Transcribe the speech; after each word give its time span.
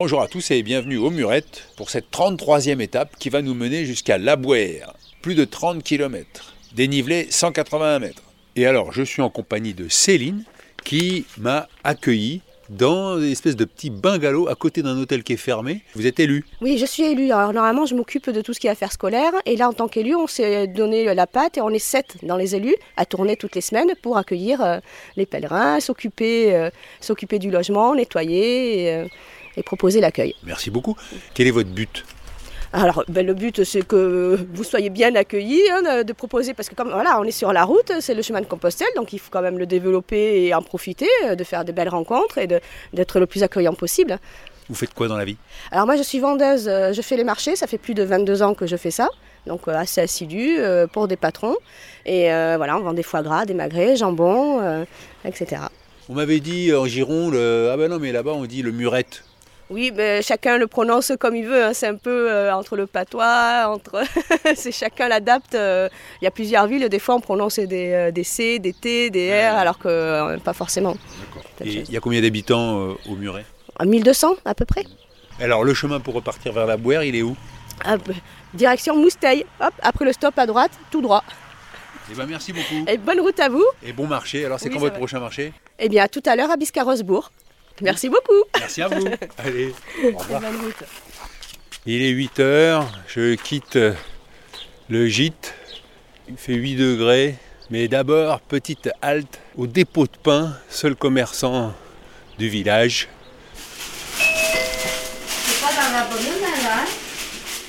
Bonjour 0.00 0.22
à 0.22 0.28
tous 0.28 0.52
et 0.52 0.62
bienvenue 0.62 0.96
aux 0.96 1.10
Murettes 1.10 1.72
pour 1.76 1.90
cette 1.90 2.08
33e 2.12 2.80
étape 2.80 3.16
qui 3.18 3.30
va 3.30 3.42
nous 3.42 3.54
mener 3.54 3.84
jusqu'à 3.84 4.16
Labouère, 4.16 4.94
plus 5.22 5.34
de 5.34 5.44
30 5.44 5.82
km, 5.82 6.54
dénivelé 6.72 7.26
181 7.30 7.98
mètres. 7.98 8.22
Et 8.54 8.66
alors, 8.66 8.92
je 8.92 9.02
suis 9.02 9.22
en 9.22 9.28
compagnie 9.28 9.74
de 9.74 9.88
Céline 9.88 10.44
qui 10.84 11.26
m'a 11.36 11.66
accueilli 11.82 12.42
dans 12.68 13.18
une 13.18 13.32
espèce 13.32 13.56
de 13.56 13.64
petit 13.64 13.90
bungalow 13.90 14.46
à 14.48 14.54
côté 14.54 14.82
d'un 14.82 14.96
hôtel 14.98 15.24
qui 15.24 15.32
est 15.32 15.38
fermé. 15.38 15.82
Vous 15.94 16.06
êtes 16.06 16.20
élu 16.20 16.44
Oui, 16.60 16.78
je 16.78 16.86
suis 16.86 17.02
élue. 17.02 17.32
Alors 17.32 17.52
normalement, 17.52 17.86
je 17.86 17.94
m'occupe 17.94 18.30
de 18.30 18.40
tout 18.40 18.52
ce 18.52 18.60
qui 18.60 18.66
est 18.66 18.70
affaires 18.70 18.92
scolaires. 18.92 19.32
Et 19.46 19.56
là, 19.56 19.68
en 19.68 19.72
tant 19.72 19.88
qu'élu, 19.88 20.14
on 20.14 20.26
s'est 20.26 20.66
donné 20.66 21.12
la 21.12 21.26
patte 21.26 21.56
et 21.58 21.60
on 21.60 21.70
est 21.70 21.78
sept 21.78 22.18
dans 22.22 22.36
les 22.36 22.54
élus 22.54 22.76
à 22.96 23.04
tourner 23.04 23.36
toutes 23.36 23.54
les 23.54 23.60
semaines 23.62 23.94
pour 24.02 24.16
accueillir 24.16 24.62
euh, 24.62 24.78
les 25.16 25.26
pèlerins, 25.26 25.80
s'occuper, 25.80 26.54
euh, 26.54 26.70
s'occuper 27.00 27.38
du 27.38 27.50
logement, 27.50 27.94
nettoyer. 27.94 28.82
Et, 28.82 28.94
euh, 28.94 29.06
et 29.58 29.62
proposer 29.62 30.00
l'accueil. 30.00 30.34
Merci 30.44 30.70
beaucoup. 30.70 30.96
Quel 31.34 31.46
est 31.46 31.50
votre 31.50 31.70
but? 31.70 32.04
Alors, 32.70 33.02
ben, 33.08 33.26
le 33.26 33.32
but, 33.32 33.64
c'est 33.64 33.80
que 33.80 34.38
vous 34.52 34.62
soyez 34.62 34.90
bien 34.90 35.14
accueillis, 35.14 35.62
hein, 35.70 36.04
de 36.04 36.12
proposer, 36.12 36.52
parce 36.52 36.68
que 36.68 36.74
comme 36.74 36.90
voilà, 36.90 37.18
on 37.18 37.24
est 37.24 37.30
sur 37.30 37.50
la 37.52 37.64
route, 37.64 37.92
c'est 38.00 38.12
le 38.12 38.20
chemin 38.20 38.42
de 38.42 38.46
Compostelle, 38.46 38.88
donc 38.94 39.14
il 39.14 39.18
faut 39.18 39.30
quand 39.30 39.40
même 39.40 39.58
le 39.58 39.64
développer 39.64 40.44
et 40.44 40.54
en 40.54 40.60
profiter, 40.60 41.08
de 41.34 41.44
faire 41.44 41.64
de 41.64 41.72
belles 41.72 41.88
rencontres 41.88 42.36
et 42.36 42.46
d'être 42.46 43.20
le 43.20 43.26
plus 43.26 43.42
accueillant 43.42 43.72
possible. 43.72 44.18
Vous 44.68 44.74
faites 44.74 44.92
quoi 44.92 45.08
dans 45.08 45.16
la 45.16 45.24
vie? 45.24 45.38
Alors 45.70 45.86
moi, 45.86 45.96
je 45.96 46.02
suis 46.02 46.18
vendeuse, 46.18 46.64
je 46.64 47.00
fais 47.00 47.16
les 47.16 47.24
marchés, 47.24 47.56
ça 47.56 47.66
fait 47.66 47.78
plus 47.78 47.94
de 47.94 48.02
22 48.02 48.42
ans 48.42 48.52
que 48.52 48.66
je 48.66 48.76
fais 48.76 48.90
ça, 48.90 49.08
donc 49.46 49.66
assez 49.66 50.02
assidu 50.02 50.58
pour 50.92 51.08
des 51.08 51.16
patrons. 51.16 51.56
Et 52.04 52.24
voilà, 52.26 52.76
on 52.76 52.80
vend 52.80 52.92
des 52.92 53.02
foie 53.02 53.22
gras, 53.22 53.46
des 53.46 53.54
magrets, 53.54 53.96
jambon, 53.96 54.84
etc. 55.24 55.62
On 56.10 56.12
m'avait 56.12 56.40
dit 56.40 56.74
en 56.74 56.84
Gironde, 56.84 57.34
ah 57.34 57.78
ben 57.78 57.88
non, 57.88 57.98
mais 57.98 58.12
là-bas 58.12 58.32
on 58.32 58.44
dit 58.44 58.60
le 58.60 58.72
murette. 58.72 59.24
Oui, 59.70 59.92
mais 59.94 60.22
chacun 60.22 60.56
le 60.56 60.66
prononce 60.66 61.12
comme 61.20 61.36
il 61.36 61.46
veut. 61.46 61.64
Hein. 61.64 61.72
C'est 61.74 61.86
un 61.86 61.96
peu 61.96 62.30
euh, 62.30 62.54
entre 62.54 62.76
le 62.76 62.86
patois, 62.86 63.66
entre. 63.68 64.02
c'est 64.54 64.72
chacun 64.72 65.08
l'adapte. 65.08 65.54
Euh. 65.54 65.88
Il 66.20 66.24
y 66.24 66.28
a 66.28 66.30
plusieurs 66.30 66.66
villes. 66.66 66.88
Des 66.88 66.98
fois, 66.98 67.16
on 67.16 67.20
prononce 67.20 67.58
des, 67.58 67.92
euh, 67.92 68.10
des 68.10 68.24
C, 68.24 68.58
des 68.58 68.72
T, 68.72 69.10
des 69.10 69.30
R, 69.30 69.54
alors 69.56 69.78
que 69.78 70.38
pas 70.38 70.54
forcément. 70.54 70.96
Il 71.64 71.90
y 71.90 71.96
a 71.96 72.00
combien 72.00 72.22
d'habitants 72.22 72.96
au 73.08 73.16
Muret? 73.16 73.44
1200 73.84 74.36
à 74.44 74.54
peu 74.54 74.64
près. 74.64 74.84
Alors, 75.40 75.64
le 75.64 75.74
chemin 75.74 76.00
pour 76.00 76.14
repartir 76.14 76.52
vers 76.52 76.66
la 76.66 76.76
Bouère, 76.76 77.04
il 77.04 77.14
est 77.14 77.22
où? 77.22 77.36
Ah, 77.84 77.96
bah, 77.96 78.14
Direction 78.54 78.96
Mousteil. 78.96 79.44
Hop, 79.60 79.74
après 79.82 80.04
le 80.04 80.12
stop 80.12 80.36
à 80.38 80.46
droite, 80.46 80.72
tout 80.90 81.00
droit. 81.00 81.22
Eh 82.10 82.14
ben, 82.14 82.26
merci 82.26 82.52
beaucoup. 82.52 82.84
Et 82.88 82.96
bonne 82.96 83.20
route 83.20 83.38
à 83.38 83.48
vous. 83.48 83.64
Et 83.84 83.92
bon 83.92 84.06
marché. 84.06 84.44
Alors, 84.44 84.58
c'est 84.58 84.70
quand 84.70 84.78
votre 84.78 84.96
prochain 84.96 85.20
marché? 85.20 85.52
Eh 85.78 85.88
bien, 85.88 86.08
tout 86.08 86.22
à 86.24 86.34
l'heure 86.34 86.50
à 86.50 86.56
Biscarrosbourg. 86.56 87.30
Merci 87.80 88.08
beaucoup. 88.08 88.44
Merci 88.58 88.82
à 88.82 88.88
vous. 88.88 89.06
Allez, 89.38 89.72
au 90.04 90.18
revoir. 90.18 90.42
Il 91.86 92.02
est 92.02 92.10
8 92.10 92.40
heures, 92.40 92.86
je 93.06 93.34
quitte 93.34 93.78
le 94.88 95.06
gîte. 95.06 95.54
Il 96.28 96.36
fait 96.36 96.54
8 96.54 96.76
degrés. 96.76 97.36
Mais 97.70 97.86
d'abord, 97.86 98.40
petite 98.40 98.88
halte 99.02 99.40
au 99.56 99.66
dépôt 99.66 100.04
de 100.04 100.16
pain, 100.22 100.56
seul 100.70 100.96
commerçant 100.96 101.74
du 102.38 102.48
village. 102.48 103.08
Pas 105.60 105.68
dans 105.74 105.92
la 105.92 106.04
bonne 106.04 106.18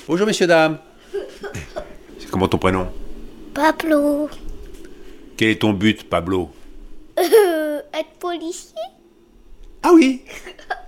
Bonjour 0.08 0.26
messieurs, 0.26 0.48
dames. 0.48 0.80
C'est 2.18 2.32
comment 2.32 2.48
ton 2.48 2.58
prénom? 2.58 2.90
Pablo. 3.54 4.30
Quel 5.36 5.50
est 5.50 5.62
ton 5.62 5.74
but, 5.74 6.10
Pablo? 6.10 6.50
Euh, 7.20 7.82
Être 7.94 8.12
policier 8.20 8.74
ah 9.84 9.92
oui 9.94 10.22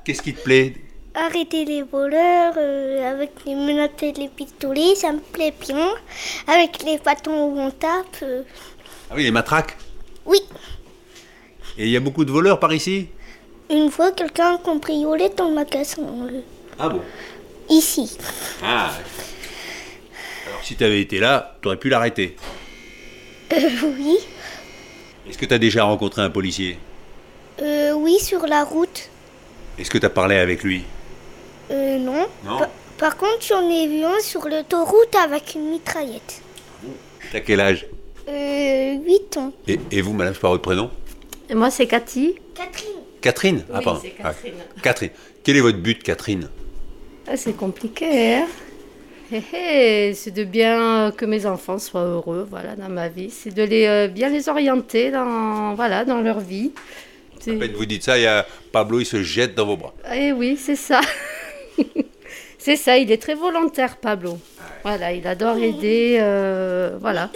Qu'est-ce 0.04 0.22
qui 0.22 0.34
te 0.34 0.42
plaît? 0.42 0.74
Arrêter 1.14 1.66
les 1.66 1.84
voleurs 1.84 2.54
euh, 2.58 3.12
avec 3.12 3.32
les 3.46 3.56
menottes 3.56 4.02
et 4.02 4.14
les 4.14 4.30
pistolets, 4.30 4.96
ça 4.96 5.12
me 5.12 5.20
plaît 5.20 5.54
bien. 5.60 5.90
Avec 6.48 6.84
les 6.84 6.98
bâtons 6.98 7.46
où 7.46 7.60
on 7.60 7.70
tape. 7.70 8.18
Euh. 8.24 8.44
Ah 9.10 9.14
oui, 9.16 9.24
les 9.24 9.32
matraques? 9.32 9.78
Oui. 10.26 10.40
Et 11.78 11.86
il 11.86 11.92
y 11.92 11.98
a 11.98 12.00
beaucoup 12.00 12.26
de 12.26 12.32
voleurs 12.32 12.60
par 12.60 12.74
ici? 12.74 13.08
Une 13.70 13.92
fois, 13.92 14.12
quelqu'un 14.12 14.56
a 14.56 14.58
cambriolé 14.58 15.30
le 15.38 15.54
magasin. 15.54 16.02
Euh. 16.02 16.42
Ah 16.80 16.90
bon? 16.90 17.02
Ici. 17.70 18.18
Ah. 18.64 18.92
Alors 20.48 20.64
si 20.64 20.76
tu 20.76 20.84
avais 20.84 21.02
été 21.02 21.20
là, 21.20 21.58
tu 21.62 21.68
aurais 21.68 21.78
pu 21.78 21.90
l'arrêter. 21.90 22.36
oui. 23.52 24.18
Est-ce 25.28 25.38
que 25.38 25.46
tu 25.46 25.54
as 25.54 25.60
déjà 25.60 25.84
rencontré 25.84 26.22
un 26.22 26.30
policier? 26.30 26.78
Euh, 27.62 27.94
oui, 27.94 28.20
sur 28.20 28.48
la 28.48 28.64
route. 28.64 29.10
Est-ce 29.78 29.90
que 29.90 29.98
tu 29.98 30.06
as 30.06 30.10
parlé 30.10 30.38
avec 30.38 30.64
lui? 30.64 30.84
Euh, 31.72 31.98
non. 31.98 32.28
Non 32.44 32.60
Par 32.98 33.18
contre, 33.18 33.46
j'en 33.48 33.68
ai 33.70 33.88
vu 33.88 34.04
un 34.04 34.20
sur 34.20 34.48
l'autoroute 34.48 35.16
avec 35.16 35.56
une 35.56 35.70
mitraillette. 35.70 36.42
T'as 37.32 37.40
quel 37.40 37.60
âge? 37.60 37.86
Euh, 38.28 38.96
8 39.04 39.38
ans. 39.38 39.54
Et, 39.68 40.02
vous, 40.02 40.14
madame, 40.14 40.34
c'est 40.34 40.42
pas 40.42 40.50
votre 40.50 40.62
prénom? 40.62 40.90
Moi, 41.54 41.70
c'est 41.72 41.88
Cathy. 41.88 42.36
Catherine. 42.56 42.92
Catherine? 43.22 43.66
Ah, 43.74 43.82
pardon. 43.82 44.00
c'est 44.04 44.12
Catherine. 44.12 44.54
Ah, 44.60 44.80
Catherine. 44.82 45.12
Quel 45.44 45.58
est 45.58 45.62
votre 45.62 45.78
but, 45.80 46.04
Catherine? 46.04 46.50
Ah, 47.28 47.38
C'est 47.38 47.54
compliqué, 47.54 48.36
hein 48.36 48.48
c'est 49.40 50.34
de 50.34 50.44
bien 50.44 51.12
que 51.16 51.26
mes 51.26 51.46
enfants 51.46 51.80
soient 51.80 52.04
heureux, 52.04 52.46
voilà, 52.50 52.76
dans 52.76 52.90
ma 52.90 53.08
vie. 53.08 53.30
C'est 53.30 53.54
de 53.54 53.64
les 53.64 53.86
euh, 53.88 54.08
bien 54.08 54.30
les 54.30 54.50
orienter 54.50 55.12
dans, 55.12 55.74
voilà, 55.76 56.04
dans 56.04 56.22
leur 56.22 56.40
vie. 56.40 56.72
À 57.48 57.54
peine 57.54 57.72
vous 57.74 57.86
dites 57.86 58.04
ça, 58.04 58.18
il 58.18 58.24
y 58.24 58.28
a 58.28 58.46
Pablo, 58.72 59.00
il 59.00 59.06
se 59.06 59.24
jette 59.24 59.56
dans 59.56 59.66
vos 59.66 59.78
bras. 59.78 59.94
Eh 60.14 60.32
oui, 60.32 60.58
c'est 60.58 60.76
ça. 60.76 61.02
c'est 62.58 62.76
ça, 62.76 62.98
il 62.98 63.12
est 63.12 63.22
très 63.22 63.36
volontaire, 63.36 63.98
Pablo. 63.98 64.40
Voilà, 64.84 65.12
il 65.14 65.26
adore 65.28 65.58
aider, 65.58 66.18
euh, 66.20 66.98
voilà. 67.00 67.30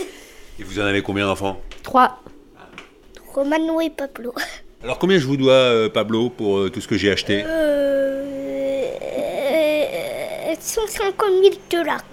Et 0.59 0.63
vous 0.63 0.79
en 0.79 0.83
avez 0.83 1.01
combien 1.01 1.25
d'enfants? 1.25 1.59
Trois. 1.83 2.19
Romano 3.33 3.81
et 3.81 3.89
Pablo. 3.89 4.33
Alors 4.83 4.99
combien 4.99 5.17
je 5.17 5.25
vous 5.25 5.38
dois, 5.38 5.53
euh, 5.53 5.89
Pablo, 5.89 6.29
pour 6.29 6.59
euh, 6.59 6.69
tout 6.69 6.79
ce 6.79 6.87
que 6.87 6.97
j'ai 6.97 7.11
acheté? 7.11 7.43
Euh, 7.45 7.95
150 10.66 11.16
000 11.43 11.55
dollars. 11.69 12.03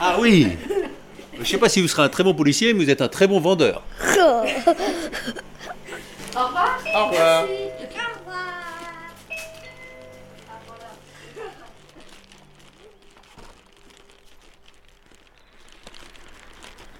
Ah 0.00 0.16
oui 0.20 0.48
Je 1.34 1.40
ne 1.40 1.44
sais 1.44 1.58
pas 1.58 1.68
si 1.68 1.80
vous 1.80 1.88
serez 1.88 2.02
un 2.02 2.08
très 2.08 2.22
bon 2.22 2.34
policier, 2.34 2.74
mais 2.74 2.84
vous 2.84 2.90
êtes 2.90 3.00
un 3.00 3.08
très 3.08 3.26
bon 3.26 3.40
vendeur. 3.40 3.82
Au 6.36 6.46
revoir. 6.46 6.78
Au 6.94 7.06
revoir. 7.06 7.46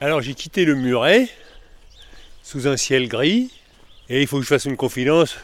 Alors 0.00 0.20
j'ai 0.20 0.34
quitté 0.34 0.64
le 0.64 0.74
muret 0.76 1.28
sous 2.42 2.68
un 2.68 2.76
ciel 2.76 3.08
gris 3.08 3.50
et 4.08 4.20
il 4.20 4.26
faut 4.28 4.36
que 4.36 4.42
je 4.42 4.48
fasse 4.48 4.66
une 4.66 4.76
confidence. 4.76 5.36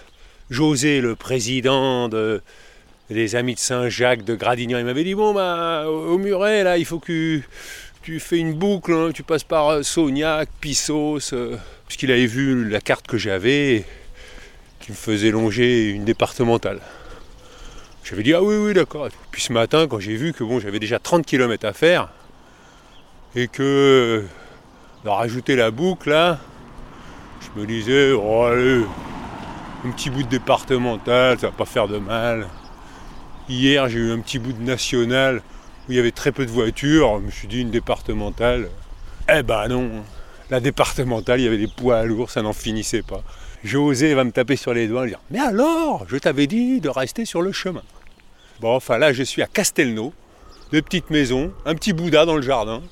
José, 0.51 1.01
le 1.01 1.17
président 1.17 2.09
des 2.09 3.37
Amis 3.37 3.55
de 3.55 3.59
Saint-Jacques 3.59 4.23
de 4.23 4.37
Gradignan, 4.37 4.79
il 4.79 4.85
m'avait 4.85 5.03
dit 5.03 5.15
bon 5.15 5.33
bah 5.33 5.89
au 5.89 6.19
muret 6.19 6.63
là 6.63 6.79
il 6.79 6.85
faut 6.85 7.01
que 7.01 7.41
tu 8.03 8.19
fais 8.19 8.39
une 8.39 8.55
boucle, 8.55 8.93
hein. 8.93 9.11
tu 9.13 9.23
passes 9.23 9.45
par 9.45 9.85
Sognac, 9.85 10.49
Pissos. 10.61 11.33
Euh, 11.33 11.57
puisqu'il 11.87 12.13
avait 12.13 12.27
vu 12.27 12.69
la 12.69 12.81
carte 12.81 13.07
que 13.09 13.19
j'avais 13.19 13.85
qui 14.79 14.93
me 14.93 14.97
faisait 14.97 15.33
longer 15.33 15.91
une 15.91 16.05
départementale. 16.05 16.81
J'avais 18.05 18.23
dit 18.23 18.33
ah 18.33 18.43
oui 18.43 18.55
oui 18.57 18.75
d'accord. 18.75 19.09
Puis 19.31 19.43
ce 19.43 19.53
matin 19.53 19.87
quand 19.89 19.99
j'ai 19.99 20.15
vu 20.15 20.33
que 20.33 20.45
bon 20.45 20.61
j'avais 20.61 20.79
déjà 20.79 20.99
30 20.99 21.27
km 21.27 21.67
à 21.67 21.73
faire 21.73 22.09
et 23.35 23.49
que 23.49 24.25
de 25.05 25.09
rajouter 25.09 25.57
la 25.57 25.71
boucle 25.71 26.11
là, 26.11 26.39
je 27.41 27.61
me 27.61 27.67
disais 27.67 28.13
oh 28.13 28.45
allez, 28.45 28.85
un 29.85 29.91
petit 29.91 30.11
bout 30.11 30.23
de 30.23 30.29
départemental, 30.29 31.39
ça 31.39 31.49
va 31.49 31.53
pas 31.53 31.67
faire 31.67 31.89
de 31.89 31.99
mal. 31.99 32.47
Hier 33.49 33.89
j'ai 33.89 33.99
eu 33.99 34.13
un 34.13 34.21
petit 34.21 34.39
bout 34.39 34.53
de 34.53 34.63
national 34.63 35.43
où 35.91 35.93
il 35.93 35.97
y 35.97 35.99
avait 35.99 36.13
très 36.13 36.31
peu 36.31 36.47
de 36.47 36.53
voitures, 36.53 37.19
je 37.19 37.27
me 37.27 37.31
suis 37.33 37.49
dit 37.49 37.63
une 37.63 37.73
départementale. 37.73 38.69
Eh 39.29 39.43
ben 39.43 39.67
non, 39.67 39.91
la 40.49 40.61
départementale, 40.61 41.41
il 41.41 41.43
y 41.43 41.47
avait 41.49 41.59
des 41.59 41.67
poids 41.67 42.05
lourds, 42.05 42.31
ça 42.31 42.43
n'en 42.43 42.53
finissait 42.53 43.03
pas. 43.03 43.25
José 43.65 44.15
va 44.15 44.23
me 44.23 44.31
taper 44.31 44.55
sur 44.55 44.73
les 44.73 44.87
doigts 44.87 45.07
et 45.07 45.09
dire 45.09 45.19
Mais 45.33 45.41
alors, 45.41 46.07
je 46.07 46.17
t'avais 46.17 46.47
dit 46.47 46.81
de 46.81 46.89
rester 46.89 47.25
sur 47.25 47.43
le 47.43 47.51
chemin. 47.51 47.83
Bon, 48.61 48.73
enfin 48.73 48.99
là, 48.99 49.13
je 49.13 49.25
suis 49.25 49.43
à 49.43 49.49
Castelnau, 49.49 50.15
deux 50.71 50.81
petites 50.81 51.11
maisons, 51.11 51.53
un 51.65 51.75
petit 51.75 51.93
Bouddha 51.93 52.25
dans 52.25 52.37
le 52.37 52.43
jardin, 52.43 52.83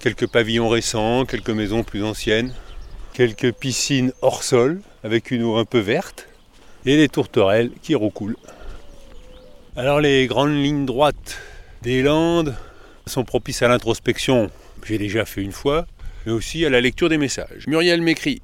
quelques 0.00 0.26
pavillons 0.26 0.68
récents, 0.68 1.26
quelques 1.26 1.50
maisons 1.50 1.84
plus 1.84 2.02
anciennes, 2.02 2.52
quelques 3.12 3.52
piscines 3.52 4.12
hors 4.20 4.42
sol 4.42 4.80
avec 5.04 5.30
une 5.30 5.44
eau 5.44 5.58
un 5.58 5.64
peu 5.64 5.78
verte 5.78 6.26
et 6.86 6.96
les 6.96 7.08
tourterelles 7.08 7.70
qui 7.82 7.94
recoulent. 7.94 8.36
Alors 9.76 10.00
les 10.00 10.26
grandes 10.26 10.56
lignes 10.56 10.86
droites 10.86 11.38
des 11.82 12.02
Landes 12.02 12.54
sont 13.06 13.24
propices 13.24 13.62
à 13.62 13.68
l'introspection. 13.68 14.50
J'ai 14.84 14.98
déjà 14.98 15.24
fait 15.24 15.42
une 15.42 15.52
fois 15.52 15.86
mais 16.24 16.30
aussi 16.30 16.64
à 16.64 16.70
la 16.70 16.80
lecture 16.80 17.08
des 17.08 17.18
messages. 17.18 17.66
Muriel 17.66 18.00
m'écrit 18.00 18.40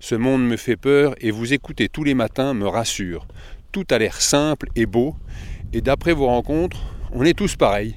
Ce 0.00 0.14
monde 0.14 0.46
me 0.46 0.58
fait 0.58 0.76
peur 0.76 1.14
et 1.20 1.30
vous 1.30 1.54
écouter 1.54 1.88
tous 1.88 2.04
les 2.04 2.12
matins 2.12 2.52
me 2.52 2.68
rassure. 2.68 3.26
Tout 3.72 3.86
a 3.90 3.98
l'air 3.98 4.20
simple 4.20 4.68
et 4.76 4.84
beau, 4.84 5.16
Et 5.72 5.80
d'après 5.80 6.12
vos 6.12 6.26
rencontres, 6.26 6.82
on 7.12 7.24
est 7.24 7.36
tous 7.36 7.56
pareils. 7.56 7.94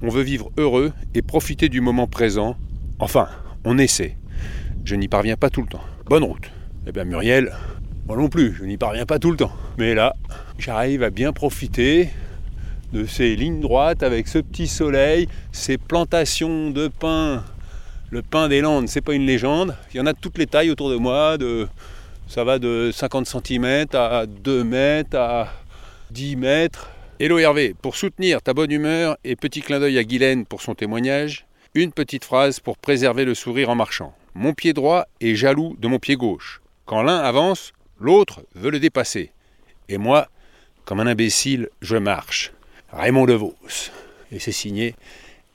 On 0.00 0.08
veut 0.08 0.22
vivre 0.22 0.50
heureux 0.56 0.92
et 1.14 1.22
profiter 1.22 1.68
du 1.68 1.80
moment 1.80 2.06
présent. 2.06 2.56
Enfin, 3.00 3.28
on 3.64 3.78
essaie. 3.78 4.16
Je 4.84 4.94
n'y 4.94 5.08
parviens 5.08 5.36
pas 5.36 5.50
tout 5.50 5.62
le 5.62 5.68
temps. 5.68 5.84
Bonne 6.06 6.24
route. 6.24 6.50
Eh 6.86 6.92
bien 6.92 7.04
Muriel, 7.04 7.52
moi 8.06 8.16
non 8.16 8.28
plus, 8.28 8.54
je 8.54 8.64
n'y 8.64 8.76
parviens 8.76 9.06
pas 9.06 9.18
tout 9.18 9.32
le 9.32 9.36
temps. 9.36 9.52
Mais 9.78 9.94
là, 9.94 10.14
j'arrive 10.58 11.02
à 11.02 11.10
bien 11.10 11.32
profiter 11.32 12.08
de 12.92 13.06
ces 13.06 13.36
lignes 13.36 13.60
droites 13.60 14.02
avec 14.02 14.28
ce 14.28 14.38
petit 14.38 14.68
soleil, 14.68 15.28
ces 15.50 15.78
plantations 15.78 16.70
de 16.70 16.88
pins. 16.88 17.44
Le 18.10 18.22
pin 18.22 18.48
des 18.48 18.60
Landes, 18.60 18.88
c'est 18.88 19.00
pas 19.00 19.14
une 19.14 19.26
légende. 19.26 19.74
Il 19.92 19.96
y 19.96 20.00
en 20.00 20.06
a 20.06 20.12
toutes 20.12 20.38
les 20.38 20.46
tailles 20.46 20.70
autour 20.70 20.90
de 20.90 20.96
moi. 20.96 21.36
Ça 22.28 22.44
va 22.44 22.58
de 22.58 22.90
50 22.92 23.26
cm 23.26 23.86
à 23.94 24.26
2 24.26 24.64
mètres 24.64 25.16
à 25.16 25.48
10 26.10 26.36
mètres. 26.36 26.90
Hello 27.18 27.38
Hervé, 27.38 27.74
pour 27.80 27.96
soutenir 27.96 28.42
ta 28.42 28.52
bonne 28.52 28.70
humeur 28.70 29.16
et 29.24 29.36
petit 29.36 29.62
clin 29.62 29.80
d'œil 29.80 29.96
à 29.96 30.04
Guylaine 30.04 30.44
pour 30.44 30.60
son 30.60 30.74
témoignage, 30.74 31.46
une 31.74 31.92
petite 31.92 32.24
phrase 32.24 32.60
pour 32.60 32.76
préserver 32.76 33.24
le 33.24 33.34
sourire 33.34 33.70
en 33.70 33.74
marchant. 33.74 34.14
Mon 34.34 34.52
pied 34.52 34.72
droit 34.72 35.06
est 35.20 35.34
jaloux 35.34 35.76
de 35.78 35.88
mon 35.88 35.98
pied 35.98 36.16
gauche. 36.16 36.60
Quand 36.84 37.02
l'un 37.02 37.18
avance, 37.18 37.72
l'autre 37.98 38.42
veut 38.54 38.70
le 38.70 38.80
dépasser. 38.80 39.30
Et 39.88 39.98
moi, 39.98 40.28
comme 40.84 41.00
un 41.00 41.06
imbécile, 41.06 41.68
je 41.80 41.96
marche. 41.96 42.52
Raymond 42.92 43.26
DeVos. 43.26 43.90
Et 44.30 44.38
c'est 44.38 44.52
signé 44.52 44.94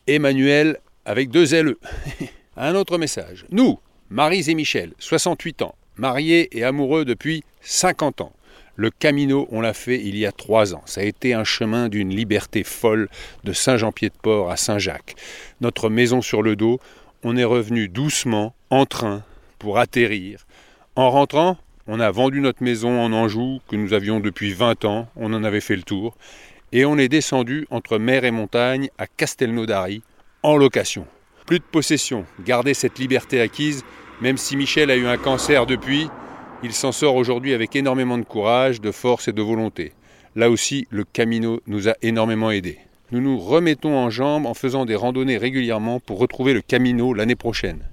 Emmanuel 0.08 0.78
avec 1.06 1.30
deux 1.30 1.54
LE. 1.62 1.80
un 2.58 2.76
autre 2.76 2.98
message. 2.98 3.46
Nous, 3.52 3.80
Marise 4.10 4.50
et 4.50 4.56
Michel, 4.56 4.94
68 5.00 5.62
ans, 5.62 5.76
mariés 5.98 6.50
et 6.58 6.64
amoureux 6.64 7.06
depuis 7.06 7.44
50 7.62 8.22
ans. 8.22 8.34
Le 8.76 8.92
Camino, 8.92 9.48
on 9.52 9.62
l'a 9.62 9.74
fait 9.74 10.00
il 10.04 10.16
y 10.16 10.26
a 10.26 10.32
trois 10.32 10.76
ans. 10.76 10.84
Ça 10.86 11.02
a 11.02 11.04
été 11.04 11.34
un 11.34 11.44
chemin 11.44 11.90
d'une 11.90 12.16
liberté 12.16 12.64
folle 12.64 13.10
de 13.44 13.54
Saint-Jean-Pied-de-Port 13.54 14.52
à 14.52 14.58
Saint-Jacques. 14.58 15.16
Notre 15.62 15.90
maison 15.90 16.22
sur 16.22 16.44
le 16.44 16.56
dos, 16.56 16.80
on 17.24 17.38
est 17.38 17.44
revenu 17.44 17.88
doucement, 17.88 18.54
en 18.70 18.86
train, 18.86 19.24
pour 19.58 19.80
atterrir. 19.80 20.46
En 20.96 21.10
rentrant, 21.10 21.58
on 21.88 22.00
a 22.00 22.12
vendu 22.12 22.40
notre 22.40 22.64
maison 22.64 23.02
en 23.02 23.14
Anjou, 23.14 23.60
que 23.68 23.76
nous 23.76 23.94
avions 23.94 24.20
depuis 24.20 24.54
20 24.54 24.86
ans, 24.86 25.08
on 25.16 25.34
en 25.34 25.44
avait 25.44 25.62
fait 25.62 25.76
le 25.76 25.84
tour, 25.84 26.16
et 26.72 26.86
on 26.86 26.98
est 26.98 27.10
descendu 27.10 27.68
entre 27.70 27.98
mer 27.98 28.26
et 28.26 28.32
montagne 28.32 28.90
à 28.98 29.08
Castelnaudary, 29.08 30.04
en 30.44 30.58
location. 30.58 31.06
Plus 31.46 31.60
de 31.60 31.64
possession, 31.64 32.26
garder 32.44 32.74
cette 32.74 33.00
liberté 33.00 33.40
acquise, 33.42 33.84
même 34.22 34.38
si 34.38 34.56
Michel 34.58 34.92
a 34.92 34.96
eu 34.96 35.08
un 35.08 35.18
cancer 35.18 35.66
depuis, 35.66 36.10
il 36.64 36.74
s'en 36.74 36.92
sort 36.92 37.16
aujourd'hui 37.16 37.54
avec 37.54 37.76
énormément 37.76 38.18
de 38.18 38.24
courage, 38.24 38.82
de 38.82 38.92
force 38.92 39.28
et 39.28 39.34
de 39.34 39.42
volonté. 39.42 39.94
Là 40.36 40.50
aussi, 40.50 40.88
le 40.90 41.04
Camino 41.04 41.62
nous 41.68 41.88
a 41.88 41.94
énormément 42.02 42.52
aidés. 42.52 42.80
Nous 43.12 43.22
nous 43.22 43.40
remettons 43.40 43.96
en 43.96 44.10
jambes 44.10 44.46
en 44.46 44.54
faisant 44.54 44.86
des 44.86 44.96
randonnées 44.96 45.38
régulièrement 45.38 46.00
pour 46.00 46.20
retrouver 46.20 46.54
le 46.54 46.62
Camino 46.62 47.14
l'année 47.14 47.36
prochaine. 47.36 47.84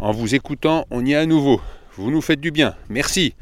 En 0.00 0.10
vous 0.10 0.34
écoutant, 0.34 0.86
on 0.90 1.04
y 1.04 1.12
est 1.12 1.16
à 1.16 1.26
nouveau. 1.26 1.60
Vous 1.96 2.10
nous 2.10 2.20
faites 2.20 2.40
du 2.40 2.50
bien. 2.50 2.74
Merci. 2.88 3.34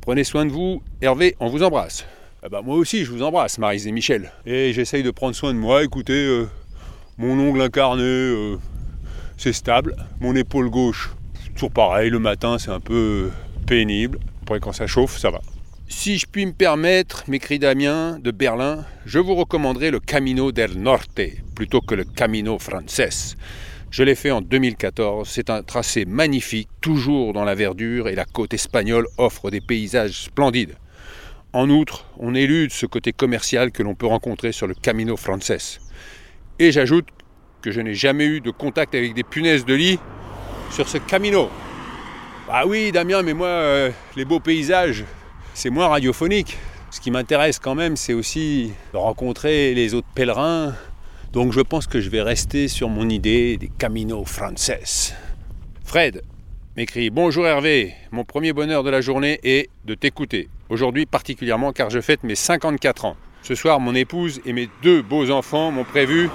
Prenez 0.00 0.24
soin 0.24 0.46
de 0.46 0.50
vous. 0.50 0.82
Hervé, 1.02 1.36
on 1.40 1.48
vous 1.48 1.62
embrasse. 1.62 2.06
Ah 2.42 2.48
bah 2.48 2.62
moi 2.64 2.76
aussi, 2.76 3.04
je 3.04 3.10
vous 3.10 3.22
embrasse, 3.22 3.58
Marise 3.58 3.86
et 3.86 3.92
Michel. 3.92 4.32
Et 4.46 4.72
j'essaye 4.72 5.02
de 5.02 5.10
prendre 5.10 5.34
soin 5.34 5.52
de 5.52 5.58
moi. 5.58 5.84
Écoutez, 5.84 6.24
euh, 6.24 6.48
mon 7.18 7.38
ongle 7.38 7.60
incarné, 7.60 8.02
euh, 8.02 8.56
c'est 9.36 9.52
stable. 9.52 9.94
Mon 10.20 10.34
épaule 10.34 10.70
gauche, 10.70 11.10
toujours 11.54 11.70
pareil. 11.70 12.08
Le 12.08 12.18
matin, 12.18 12.56
c'est 12.58 12.70
un 12.70 12.80
peu 12.80 13.30
pénible. 13.66 14.18
Après, 14.40 14.58
quand 14.58 14.72
ça 14.72 14.86
chauffe, 14.86 15.18
ça 15.18 15.30
va. 15.30 15.42
Si 15.86 16.16
je 16.16 16.24
puis 16.24 16.46
me 16.46 16.52
permettre, 16.52 17.24
m'écrit 17.28 17.58
Damien 17.58 18.18
de 18.18 18.30
Berlin, 18.30 18.86
je 19.04 19.18
vous 19.18 19.34
recommanderai 19.34 19.90
le 19.90 20.00
Camino 20.00 20.50
del 20.50 20.80
Norte 20.80 21.20
plutôt 21.54 21.82
que 21.82 21.94
le 21.94 22.04
Camino 22.04 22.58
Frances. 22.58 23.36
Je 23.90 24.02
l'ai 24.02 24.14
fait 24.14 24.30
en 24.30 24.40
2014. 24.40 25.28
C'est 25.28 25.50
un 25.50 25.62
tracé 25.62 26.06
magnifique, 26.06 26.70
toujours 26.80 27.34
dans 27.34 27.44
la 27.44 27.54
verdure, 27.54 28.08
et 28.08 28.14
la 28.14 28.24
côte 28.24 28.54
espagnole 28.54 29.06
offre 29.18 29.50
des 29.50 29.60
paysages 29.60 30.22
splendides. 30.22 30.76
En 31.52 31.68
outre, 31.68 32.06
on 32.16 32.36
élude 32.36 32.70
ce 32.70 32.86
côté 32.86 33.12
commercial 33.12 33.72
que 33.72 33.82
l'on 33.82 33.96
peut 33.96 34.06
rencontrer 34.06 34.52
sur 34.52 34.68
le 34.68 34.74
Camino 34.74 35.16
Frances. 35.16 35.80
Et 36.60 36.70
j'ajoute 36.70 37.08
que 37.60 37.72
je 37.72 37.80
n'ai 37.80 37.94
jamais 37.94 38.24
eu 38.24 38.40
de 38.40 38.52
contact 38.52 38.94
avec 38.94 39.14
des 39.14 39.24
punaises 39.24 39.64
de 39.64 39.74
lit 39.74 39.98
sur 40.70 40.88
ce 40.88 40.98
Camino. 40.98 41.50
Ah 42.48 42.66
oui, 42.68 42.92
Damien, 42.92 43.22
mais 43.22 43.34
moi, 43.34 43.48
euh, 43.48 43.90
les 44.16 44.24
beaux 44.24 44.38
paysages, 44.38 45.04
c'est 45.52 45.70
moins 45.70 45.88
radiophonique. 45.88 46.56
Ce 46.92 47.00
qui 47.00 47.10
m'intéresse 47.10 47.58
quand 47.58 47.74
même, 47.74 47.96
c'est 47.96 48.14
aussi 48.14 48.72
de 48.92 48.98
rencontrer 48.98 49.74
les 49.74 49.94
autres 49.94 50.08
pèlerins, 50.14 50.74
donc 51.32 51.52
je 51.52 51.60
pense 51.60 51.86
que 51.86 52.00
je 52.00 52.10
vais 52.10 52.22
rester 52.22 52.68
sur 52.68 52.88
mon 52.88 53.08
idée 53.08 53.56
des 53.56 53.70
Camino 53.76 54.24
Frances. 54.24 55.14
Fred 55.84 56.22
m'écrit 56.76 57.10
Bonjour 57.10 57.46
Hervé, 57.46 57.94
mon 58.12 58.24
premier 58.24 58.52
bonheur 58.52 58.84
de 58.84 58.90
la 58.90 59.00
journée 59.00 59.40
est 59.42 59.68
de 59.84 59.94
t'écouter. 59.94 60.48
Aujourd'hui 60.70 61.04
particulièrement 61.04 61.72
car 61.72 61.90
je 61.90 62.00
fête 62.00 62.22
mes 62.22 62.36
54 62.36 63.04
ans. 63.04 63.16
Ce 63.42 63.56
soir, 63.56 63.80
mon 63.80 63.94
épouse 63.94 64.40
et 64.46 64.52
mes 64.52 64.68
deux 64.82 65.02
beaux 65.02 65.30
enfants 65.32 65.72
m'ont 65.72 65.84
prévu 65.84 66.30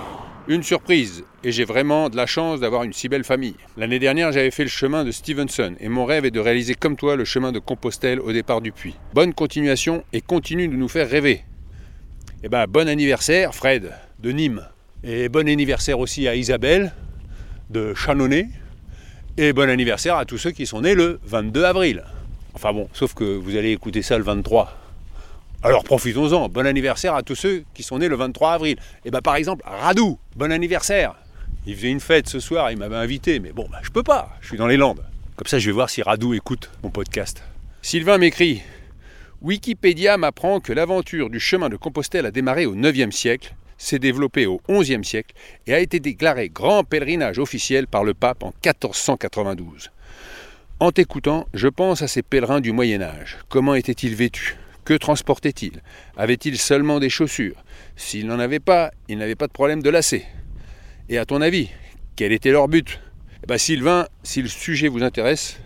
une 0.49 0.61
surprise 0.61 1.23
et 1.43 1.53
j'ai 1.53 1.63
vraiment 1.63 2.09
de 2.09 2.17
la 2.17 2.25
chance 2.25 2.59
d'avoir 2.59 2.83
une 2.83 2.91
si 2.91 3.07
belle 3.07 3.23
famille. 3.23 3.55
L'année 3.77 3.97
dernière, 3.97 4.33
j'avais 4.33 4.51
fait 4.51 4.63
le 4.63 4.69
chemin 4.69 5.05
de 5.05 5.11
Stevenson 5.11 5.75
et 5.79 5.87
mon 5.87 6.03
rêve 6.03 6.25
est 6.25 6.31
de 6.31 6.39
réaliser 6.41 6.75
comme 6.75 6.97
toi 6.97 7.15
le 7.15 7.23
chemin 7.23 7.53
de 7.53 7.59
Compostelle 7.59 8.19
au 8.19 8.33
départ 8.33 8.59
du 8.59 8.73
puits. 8.73 8.95
Bonne 9.13 9.33
continuation 9.33 10.03
et 10.11 10.19
continue 10.19 10.67
de 10.67 10.75
nous 10.75 10.89
faire 10.89 11.09
rêver. 11.09 11.43
Eh 12.43 12.49
ben, 12.49 12.65
bon 12.67 12.89
anniversaire, 12.89 13.55
Fred, 13.55 13.93
de 14.19 14.31
Nîmes. 14.31 14.67
Et 15.03 15.29
bon 15.29 15.47
anniversaire 15.47 15.99
aussi 15.99 16.27
à 16.27 16.35
Isabelle 16.35 16.93
de 17.69 17.93
Chanonnet. 17.93 18.49
Et 19.37 19.53
bon 19.53 19.69
anniversaire 19.69 20.17
à 20.17 20.25
tous 20.25 20.37
ceux 20.37 20.51
qui 20.51 20.65
sont 20.65 20.81
nés 20.81 20.93
le 20.93 21.19
22 21.23 21.63
avril. 21.63 22.03
Enfin 22.55 22.71
bon, 22.71 22.89
sauf 22.93 23.13
que 23.13 23.23
vous 23.23 23.57
allez 23.57 23.71
écouter 23.71 24.01
ça 24.01 24.17
le 24.17 24.23
23. 24.23 24.75
Alors 25.61 25.83
profitons-en. 25.83 26.47
Bon 26.47 26.65
anniversaire 26.65 27.13
à 27.13 27.21
tous 27.21 27.35
ceux 27.35 27.65
qui 27.73 27.83
sont 27.83 27.99
nés 27.99 28.07
le 28.07 28.15
23 28.15 28.53
avril. 28.53 28.77
Et 29.03 29.11
bien 29.11 29.21
par 29.21 29.35
exemple, 29.35 29.63
Radou, 29.65 30.17
bon 30.35 30.51
anniversaire. 30.51 31.15
Il 31.67 31.75
faisait 31.75 31.89
une 31.89 31.99
fête 31.99 32.29
ce 32.29 32.39
soir, 32.39 32.71
il 32.71 32.77
m'avait 32.77 32.95
invité, 32.95 33.39
mais 33.39 33.51
bon, 33.51 33.67
bah, 33.71 33.79
je 33.81 33.89
peux 33.89 34.03
pas, 34.03 34.29
je 34.39 34.47
suis 34.47 34.57
dans 34.57 34.67
les 34.67 34.77
Landes. 34.77 35.03
Comme 35.35 35.47
ça, 35.47 35.59
je 35.59 35.65
vais 35.65 35.73
voir 35.73 35.89
si 35.89 36.01
Radou 36.01 36.33
écoute 36.33 36.69
mon 36.83 36.91
podcast. 36.91 37.43
Sylvain 37.81 38.17
m'écrit 38.17 38.61
Wikipédia 39.41 40.17
m'apprend 40.17 40.59
que 40.59 40.71
l'aventure 40.71 41.29
du 41.29 41.39
chemin 41.39 41.69
de 41.69 41.75
Compostelle 41.75 42.25
a 42.25 42.31
démarré 42.31 42.65
au 42.65 42.75
9e 42.75 43.11
siècle 43.11 43.53
s'est 43.77 43.99
développé 43.99 44.45
au 44.45 44.61
XIe 44.69 45.03
siècle 45.03 45.35
et 45.67 45.73
a 45.73 45.79
été 45.79 45.99
déclaré 45.99 46.49
grand 46.49 46.83
pèlerinage 46.83 47.39
officiel 47.39 47.87
par 47.87 48.03
le 48.03 48.13
pape 48.13 48.43
en 48.43 48.53
1492. 48.63 49.91
En 50.81 50.91
t'écoutant, 50.91 51.47
je 51.53 51.69
pense 51.69 52.01
à 52.01 52.09
ces 52.09 52.21
pèlerins 52.21 52.59
du 52.59 52.73
Moyen 52.73 53.01
Âge. 53.01 53.37
Comment 53.47 53.75
étaient-ils 53.75 54.13
vêtus? 54.13 54.57
Que 54.83 54.93
transportaient-ils? 54.93 55.81
Avaient-ils 56.17 56.57
seulement 56.57 56.99
des 56.99 57.09
chaussures? 57.09 57.63
S'ils 57.95 58.27
n'en 58.27 58.39
avaient 58.39 58.59
pas, 58.59 58.91
ils 59.07 59.17
n'avaient 59.17 59.35
pas 59.35 59.47
de 59.47 59.53
problème 59.53 59.81
de 59.81 59.89
lacets. 59.89 60.25
Et 61.07 61.17
à 61.17 61.23
ton 61.23 61.39
avis, 61.39 61.69
quel 62.17 62.33
était 62.33 62.51
leur 62.51 62.67
but? 62.67 62.99
Eh 63.41 63.47
ben, 63.47 63.57
Sylvain, 63.57 64.07
si 64.21 64.41
le 64.41 64.49
sujet 64.49 64.89
vous 64.89 65.01
intéresse, 65.01 65.61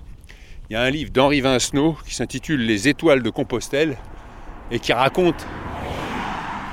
il 0.69 0.73
y 0.73 0.75
a 0.75 0.83
un 0.83 0.91
livre 0.91 1.09
d'Henri 1.09 1.41
Vincenot 1.41 1.97
qui 2.05 2.13
s'intitule 2.13 2.63
Les 2.63 2.87
étoiles 2.87 3.23
de 3.23 3.31
Compostelle 3.31 3.97
et 4.69 4.77
qui 4.77 4.93
raconte 4.93 5.47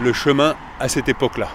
le 0.02 0.12
chemin 0.12 0.56
à 0.78 0.90
cette 0.90 1.08
époque-là. 1.08 1.48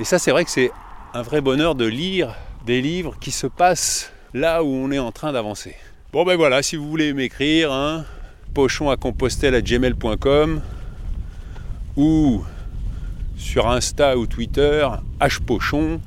Et 0.00 0.04
ça, 0.04 0.18
c'est 0.18 0.32
vrai 0.32 0.44
que 0.44 0.50
c'est 0.50 0.72
un 1.14 1.22
vrai 1.22 1.40
bonheur 1.40 1.76
de 1.76 1.86
lire 1.86 2.34
des 2.66 2.82
livres 2.82 3.14
qui 3.20 3.30
se 3.30 3.46
passent 3.46 4.12
là 4.34 4.64
où 4.64 4.68
on 4.68 4.90
est 4.90 4.98
en 4.98 5.12
train 5.12 5.32
d'avancer. 5.32 5.76
Bon 6.12 6.24
ben 6.24 6.36
voilà, 6.36 6.62
si 6.62 6.76
vous 6.76 6.88
voulez 6.90 7.12
m'écrire, 7.12 7.72
hein, 7.72 8.04
pochon 8.52 8.90
à 8.90 8.96
Compostelle 8.96 9.54
à 9.54 9.62
gmail.com 9.62 10.60
ou 11.96 12.44
sur 13.36 13.70
Insta 13.70 14.18
ou 14.18 14.26
Twitter, 14.26 14.86
hpochon, 15.20 16.00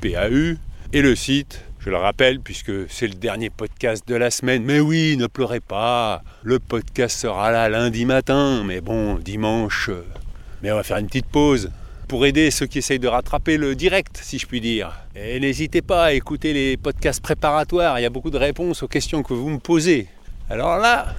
PAU, 0.00 0.56
et 0.92 1.02
le 1.02 1.16
site, 1.16 1.64
je 1.80 1.90
le 1.90 1.96
rappelle 1.96 2.40
puisque 2.40 2.88
c'est 2.88 3.08
le 3.08 3.14
dernier 3.14 3.50
podcast 3.50 4.06
de 4.06 4.14
la 4.14 4.30
semaine, 4.30 4.62
mais 4.62 4.78
oui, 4.78 5.16
ne 5.16 5.26
pleurez 5.26 5.60
pas, 5.60 6.22
le 6.44 6.60
podcast 6.60 7.18
sera 7.18 7.50
là 7.50 7.68
lundi 7.68 8.04
matin, 8.04 8.62
mais 8.64 8.80
bon, 8.80 9.16
dimanche, 9.16 9.90
mais 10.62 10.70
on 10.70 10.76
va 10.76 10.84
faire 10.84 10.98
une 10.98 11.06
petite 11.06 11.26
pause 11.26 11.70
pour 12.08 12.24
aider 12.24 12.50
ceux 12.50 12.66
qui 12.66 12.78
essayent 12.78 12.98
de 12.98 13.06
rattraper 13.06 13.58
le 13.58 13.74
direct, 13.74 14.18
si 14.22 14.38
je 14.38 14.46
puis 14.46 14.62
dire. 14.62 14.92
Et 15.14 15.38
n'hésitez 15.38 15.82
pas 15.82 16.06
à 16.06 16.12
écouter 16.12 16.54
les 16.54 16.78
podcasts 16.78 17.20
préparatoires, 17.20 18.00
il 18.00 18.02
y 18.02 18.06
a 18.06 18.10
beaucoup 18.10 18.30
de 18.30 18.38
réponses 18.38 18.82
aux 18.82 18.88
questions 18.88 19.22
que 19.22 19.34
vous 19.34 19.50
me 19.50 19.58
posez. 19.58 20.08
Alors 20.48 20.78
là, 20.78 21.14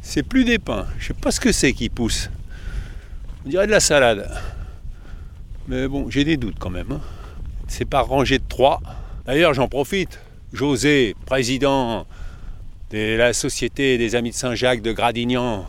c'est 0.00 0.22
plus 0.22 0.44
des 0.44 0.58
pains, 0.58 0.86
je 0.98 1.08
sais 1.08 1.14
pas 1.14 1.30
ce 1.30 1.38
que 1.38 1.52
c'est 1.52 1.74
qui 1.74 1.90
pousse. 1.90 2.30
On 3.44 3.50
dirait 3.50 3.66
de 3.66 3.72
la 3.72 3.80
salade. 3.80 4.30
Mais 5.68 5.86
bon, 5.86 6.08
j'ai 6.08 6.24
des 6.24 6.38
doutes 6.38 6.58
quand 6.58 6.70
même. 6.70 6.90
Hein. 6.90 7.00
C'est 7.68 7.84
pas 7.84 8.00
rangé 8.00 8.38
de 8.38 8.44
trois. 8.48 8.80
D'ailleurs, 9.26 9.54
j'en 9.54 9.68
profite. 9.68 10.18
José, 10.52 11.14
président 11.26 12.06
de 12.90 13.16
la 13.16 13.32
Société 13.32 13.98
des 13.98 14.16
Amis 14.16 14.30
de 14.30 14.34
Saint-Jacques 14.34 14.82
de 14.82 14.92
Gradignan. 14.92 15.68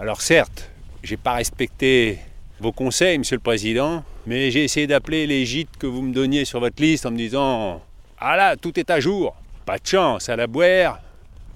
Alors 0.00 0.22
certes, 0.22 0.70
j'ai 1.02 1.18
pas 1.18 1.34
respecté 1.34 2.20
vos 2.60 2.72
conseils, 2.72 3.18
Monsieur 3.18 3.36
le 3.36 3.42
Président, 3.42 4.04
mais 4.26 4.50
j'ai 4.50 4.64
essayé 4.64 4.86
d'appeler 4.86 5.26
les 5.26 5.44
gîtes 5.44 5.76
que 5.78 5.86
vous 5.86 6.02
me 6.02 6.12
donniez 6.12 6.44
sur 6.44 6.60
votre 6.60 6.80
liste 6.80 7.06
en 7.06 7.10
me 7.10 7.16
disant 7.16 7.82
Ah 8.18 8.36
là, 8.36 8.56
tout 8.56 8.78
est 8.78 8.90
à 8.90 9.00
jour. 9.00 9.34
Pas 9.66 9.78
de 9.78 9.86
chance, 9.86 10.28
à 10.28 10.36
la 10.36 10.46
boire. 10.46 11.00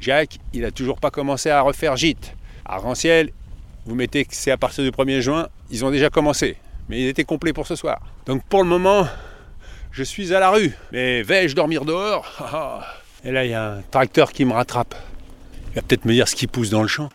Jacques, 0.00 0.38
il 0.52 0.64
a 0.64 0.70
toujours 0.70 0.98
pas 0.98 1.10
commencé 1.10 1.50
à 1.50 1.60
refaire 1.60 1.96
gîte. 1.96 2.34
À 2.64 2.78
Ranciel, 2.78 3.30
vous 3.86 3.94
mettez 3.94 4.24
que 4.24 4.34
c'est 4.34 4.50
à 4.50 4.56
partir 4.56 4.84
du 4.84 4.90
1er 4.90 5.20
juin, 5.20 5.48
ils 5.70 5.84
ont 5.84 5.90
déjà 5.90 6.10
commencé. 6.10 6.56
Mais 6.88 7.00
ils 7.00 7.08
étaient 7.08 7.24
complets 7.24 7.52
pour 7.52 7.66
ce 7.66 7.76
soir. 7.76 8.00
Donc 8.26 8.42
pour 8.44 8.62
le 8.62 8.68
moment, 8.68 9.06
je 9.90 10.02
suis 10.02 10.34
à 10.34 10.40
la 10.40 10.50
rue. 10.50 10.72
Mais 10.92 11.22
vais-je 11.22 11.54
dormir 11.54 11.84
dehors? 11.84 12.82
Et 13.24 13.32
là, 13.32 13.44
il 13.44 13.50
y 13.50 13.54
a 13.54 13.72
un 13.72 13.82
tracteur 13.90 14.32
qui 14.32 14.44
me 14.44 14.52
rattrape. 14.52 14.94
Il 15.70 15.74
va 15.74 15.82
peut-être 15.82 16.04
me 16.04 16.12
dire 16.12 16.28
ce 16.28 16.36
qui 16.36 16.46
pousse 16.46 16.70
dans 16.70 16.82
le 16.82 16.88
champ. 16.88 17.08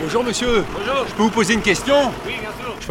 Bonjour 0.00 0.22
monsieur. 0.22 0.64
Bonjour. 0.72 1.06
Je 1.08 1.14
peux 1.14 1.22
vous 1.22 1.30
poser 1.30 1.54
une 1.54 1.62
question? 1.62 2.12
Oui, 2.24 2.34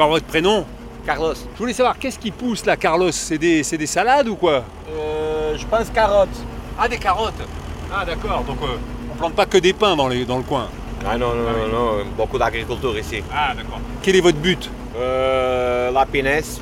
votre 0.08 0.26
prénom. 0.26 0.66
Carlos. 1.06 1.34
Je 1.54 1.58
voulais 1.58 1.74
savoir, 1.74 1.98
qu'est-ce 1.98 2.20
qui 2.20 2.32
pousse 2.32 2.66
là, 2.66 2.76
Carlos? 2.76 3.12
C'est 3.12 3.38
des, 3.38 3.64
c'est 3.64 3.78
des 3.78 3.88
salades 3.88 4.28
ou 4.28 4.36
quoi? 4.36 4.64
Euh, 4.92 5.56
je 5.58 5.66
pense 5.66 5.90
carottes. 5.90 6.28
Ah, 6.78 6.88
des 6.88 6.98
carottes 6.98 7.34
Ah, 7.92 8.04
d'accord. 8.06 8.44
Donc, 8.44 8.58
euh, 8.62 8.76
on 9.14 9.16
plante 9.16 9.34
pas 9.34 9.46
que 9.46 9.58
des 9.58 9.74
pins 9.74 9.96
dans, 9.96 10.10
les, 10.10 10.26
dans 10.26 10.38
le 10.38 10.44
coin. 10.44 10.68
Ah 11.10 11.18
non, 11.18 11.30
non, 11.34 11.44
non, 11.44 11.68
non, 11.72 12.04
beaucoup 12.18 12.38
d'agriculture 12.38 12.98
ici. 13.00 13.24
Ah, 13.34 13.54
d'accord. 13.56 13.80
Quel 14.02 14.18
est 14.18 14.22
votre 14.22 14.38
but? 14.38 14.70
Euh, 15.00 15.92
la 15.92 16.06
pinesse. 16.06 16.60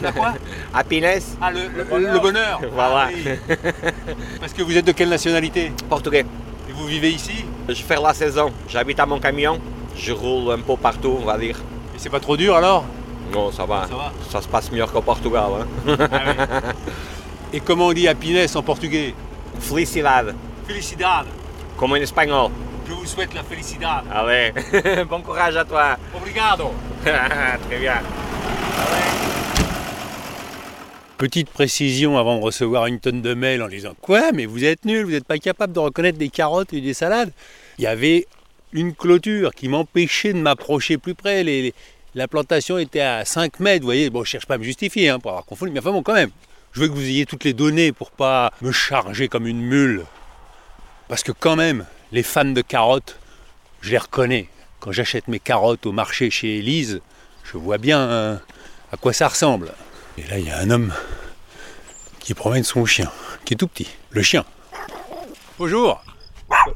La 0.00 0.12
quoi? 0.12 0.34
Happiness, 0.74 1.36
Ah, 1.40 1.50
le, 1.50 1.60
le- 1.98 2.12
le 2.12 2.18
bonheur. 2.20 2.60
Voilà. 2.72 3.08
Ah, 3.08 3.12
oui. 3.12 3.56
Parce 4.38 4.52
que 4.52 4.62
vous 4.62 4.76
êtes 4.76 4.84
de 4.86 4.92
quelle 4.92 5.08
nationalité? 5.08 5.72
Portugais. 5.88 6.24
Et 6.68 6.72
vous 6.72 6.86
vivez 6.86 7.10
ici? 7.10 7.44
Je 7.68 7.82
fais 7.82 7.96
la 8.00 8.14
saison. 8.14 8.52
J'habite 8.68 9.00
à 9.00 9.06
mon 9.06 9.18
camion. 9.18 9.58
Je 9.96 10.12
roule 10.12 10.52
un 10.52 10.58
peu 10.60 10.76
partout, 10.76 11.18
on 11.20 11.24
va 11.24 11.38
dire. 11.38 11.58
Et 11.94 11.98
c'est 11.98 12.10
pas 12.10 12.20
trop 12.20 12.36
dur 12.36 12.56
alors 12.56 12.84
Non, 13.32 13.50
ça 13.52 13.64
va. 13.64 13.86
Ça 13.88 13.94
va 13.96 14.12
Ça 14.30 14.42
se 14.42 14.48
passe 14.48 14.70
mieux 14.72 14.84
qu'au 14.86 15.00
Portugal. 15.02 15.44
Hein? 15.88 15.96
Et 17.52 17.60
comment 17.60 17.86
on 17.86 17.92
dit 17.92 18.08
happiness 18.08 18.56
en 18.56 18.62
portugais 18.62 19.14
Felicidade, 19.60 20.34
Felicidade. 20.66 21.26
comme 21.76 21.92
en 21.92 21.96
espagnol. 21.96 22.50
Je 22.86 22.92
vous 22.92 23.06
souhaite 23.06 23.32
la 23.32 23.42
felicidade. 23.44 24.02
Allez, 24.12 24.52
bon 25.08 25.22
courage 25.22 25.56
à 25.56 25.64
toi. 25.64 25.96
Obrigado. 26.14 26.72
Très 27.04 27.78
bien. 27.78 27.94
Petite 31.16 31.48
précision 31.50 32.18
avant 32.18 32.38
de 32.38 32.42
recevoir 32.42 32.86
une 32.86 32.98
tonne 32.98 33.22
de 33.22 33.34
mails 33.34 33.62
en 33.62 33.68
disant 33.68 33.92
Quoi? 34.02 34.32
Mais 34.32 34.46
vous 34.46 34.64
êtes 34.64 34.84
nul, 34.84 35.04
vous 35.04 35.12
n'êtes 35.12 35.24
pas 35.26 35.38
capable 35.38 35.72
de 35.72 35.78
reconnaître 35.78 36.18
des 36.18 36.28
carottes 36.28 36.72
et 36.72 36.80
des 36.80 36.92
salades? 36.92 37.30
Il 37.78 37.84
y 37.84 37.86
avait 37.86 38.26
une 38.74 38.94
clôture 38.94 39.54
qui 39.54 39.68
m'empêchait 39.68 40.34
de 40.34 40.38
m'approcher 40.38 40.98
plus 40.98 41.14
près. 41.14 41.72
La 42.14 42.28
plantation 42.28 42.76
était 42.76 43.00
à 43.00 43.24
5 43.24 43.60
mètres, 43.60 43.80
vous 43.80 43.86
voyez. 43.86 44.10
Bon, 44.10 44.24
je 44.24 44.30
cherche 44.30 44.46
pas 44.46 44.56
à 44.56 44.58
me 44.58 44.64
justifier 44.64 45.08
hein, 45.08 45.18
pour 45.18 45.30
avoir 45.30 45.46
confondu, 45.46 45.72
mais 45.72 45.78
enfin 45.78 45.92
bon, 45.92 46.02
quand 46.02 46.12
même. 46.12 46.30
Je 46.72 46.80
veux 46.80 46.88
que 46.88 46.92
vous 46.92 47.08
ayez 47.08 47.24
toutes 47.24 47.44
les 47.44 47.52
données 47.52 47.92
pour 47.92 48.10
pas 48.10 48.52
me 48.60 48.72
charger 48.72 49.28
comme 49.28 49.46
une 49.46 49.62
mule. 49.62 50.04
Parce 51.08 51.22
que 51.22 51.32
quand 51.32 51.56
même, 51.56 51.86
les 52.10 52.24
fans 52.24 52.44
de 52.44 52.60
carottes, 52.60 53.18
je 53.80 53.90
les 53.90 53.98
reconnais. 53.98 54.48
Quand 54.80 54.90
j'achète 54.90 55.28
mes 55.28 55.38
carottes 55.38 55.86
au 55.86 55.92
marché 55.92 56.30
chez 56.30 56.58
Élise, 56.58 57.00
je 57.44 57.56
vois 57.56 57.78
bien 57.78 58.00
hein, 58.00 58.40
à 58.90 58.96
quoi 58.96 59.12
ça 59.12 59.28
ressemble. 59.28 59.72
Et 60.18 60.22
là, 60.26 60.38
il 60.38 60.46
y 60.46 60.50
a 60.50 60.58
un 60.58 60.70
homme 60.70 60.92
qui 62.18 62.34
promène 62.34 62.64
son 62.64 62.84
chien, 62.86 63.10
qui 63.44 63.54
est 63.54 63.56
tout 63.56 63.68
petit. 63.68 63.88
Le 64.10 64.22
chien. 64.22 64.44
Bonjour. 65.58 66.03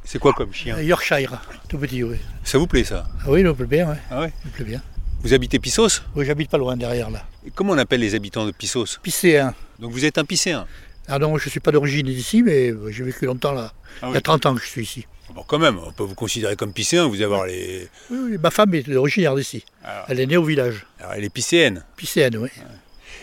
C'est 0.04 0.18
quoi 0.18 0.32
comme 0.32 0.52
chien 0.52 0.80
Yorkshire, 0.80 1.40
tout 1.68 1.78
petit, 1.78 2.02
oui. 2.02 2.16
Ça 2.44 2.58
vous 2.58 2.66
plaît 2.66 2.84
ça 2.84 3.06
Ah 3.22 3.26
oui, 3.30 3.40
il 3.40 3.46
me 3.46 3.54
plaît 3.54 3.66
bien, 3.66 3.88
ouais. 3.88 3.96
Ah 4.10 4.20
ouais 4.20 4.32
Il 4.44 4.48
me 4.50 4.54
plaît 4.54 4.64
bien. 4.64 4.82
Vous 5.22 5.32
habitez 5.34 5.58
Pissos 5.58 6.02
Oui, 6.14 6.24
j'habite 6.24 6.50
pas 6.50 6.58
loin 6.58 6.76
derrière 6.76 7.10
là. 7.10 7.24
Et 7.46 7.50
Comment 7.50 7.72
on 7.72 7.78
appelle 7.78 8.00
les 8.00 8.14
habitants 8.14 8.46
de 8.46 8.52
Pissos 8.52 8.98
Piscéen. 9.02 9.54
Donc 9.78 9.90
vous 9.92 10.04
êtes 10.04 10.18
un 10.18 10.24
piscéen 10.24 10.66
Ah 11.08 11.18
non, 11.18 11.36
je 11.38 11.48
suis 11.48 11.60
pas 11.60 11.72
d'origine 11.72 12.06
d'ici, 12.06 12.42
mais 12.42 12.70
euh, 12.70 12.90
j'ai 12.90 13.02
vécu 13.04 13.24
longtemps 13.26 13.52
là. 13.52 13.72
Ah 14.02 14.06
Il 14.06 14.08
y 14.08 14.12
oui. 14.12 14.16
a 14.18 14.20
30 14.20 14.46
ans 14.46 14.54
que 14.54 14.60
je 14.62 14.66
suis 14.66 14.82
ici. 14.82 15.06
Bon, 15.34 15.42
quand 15.46 15.58
même, 15.58 15.78
on 15.84 15.92
peut 15.92 16.04
vous 16.04 16.14
considérer 16.14 16.56
comme 16.56 16.72
piscéen, 16.72 17.06
vous 17.06 17.20
avoir 17.20 17.46
les. 17.46 17.88
Oui, 18.10 18.18
oui, 18.32 18.38
ma 18.38 18.50
femme 18.50 18.72
est 18.74 18.88
originaire 18.96 19.34
d'ici. 19.34 19.64
Alors, 19.84 20.06
Elle 20.08 20.20
est 20.20 20.26
née 20.26 20.36
au 20.36 20.44
village. 20.44 20.86
alors, 21.00 21.12
elle 21.14 21.24
est 21.24 21.28
piscéenne. 21.30 21.84
Piscéenne, 21.96 22.36
oui. 22.38 22.48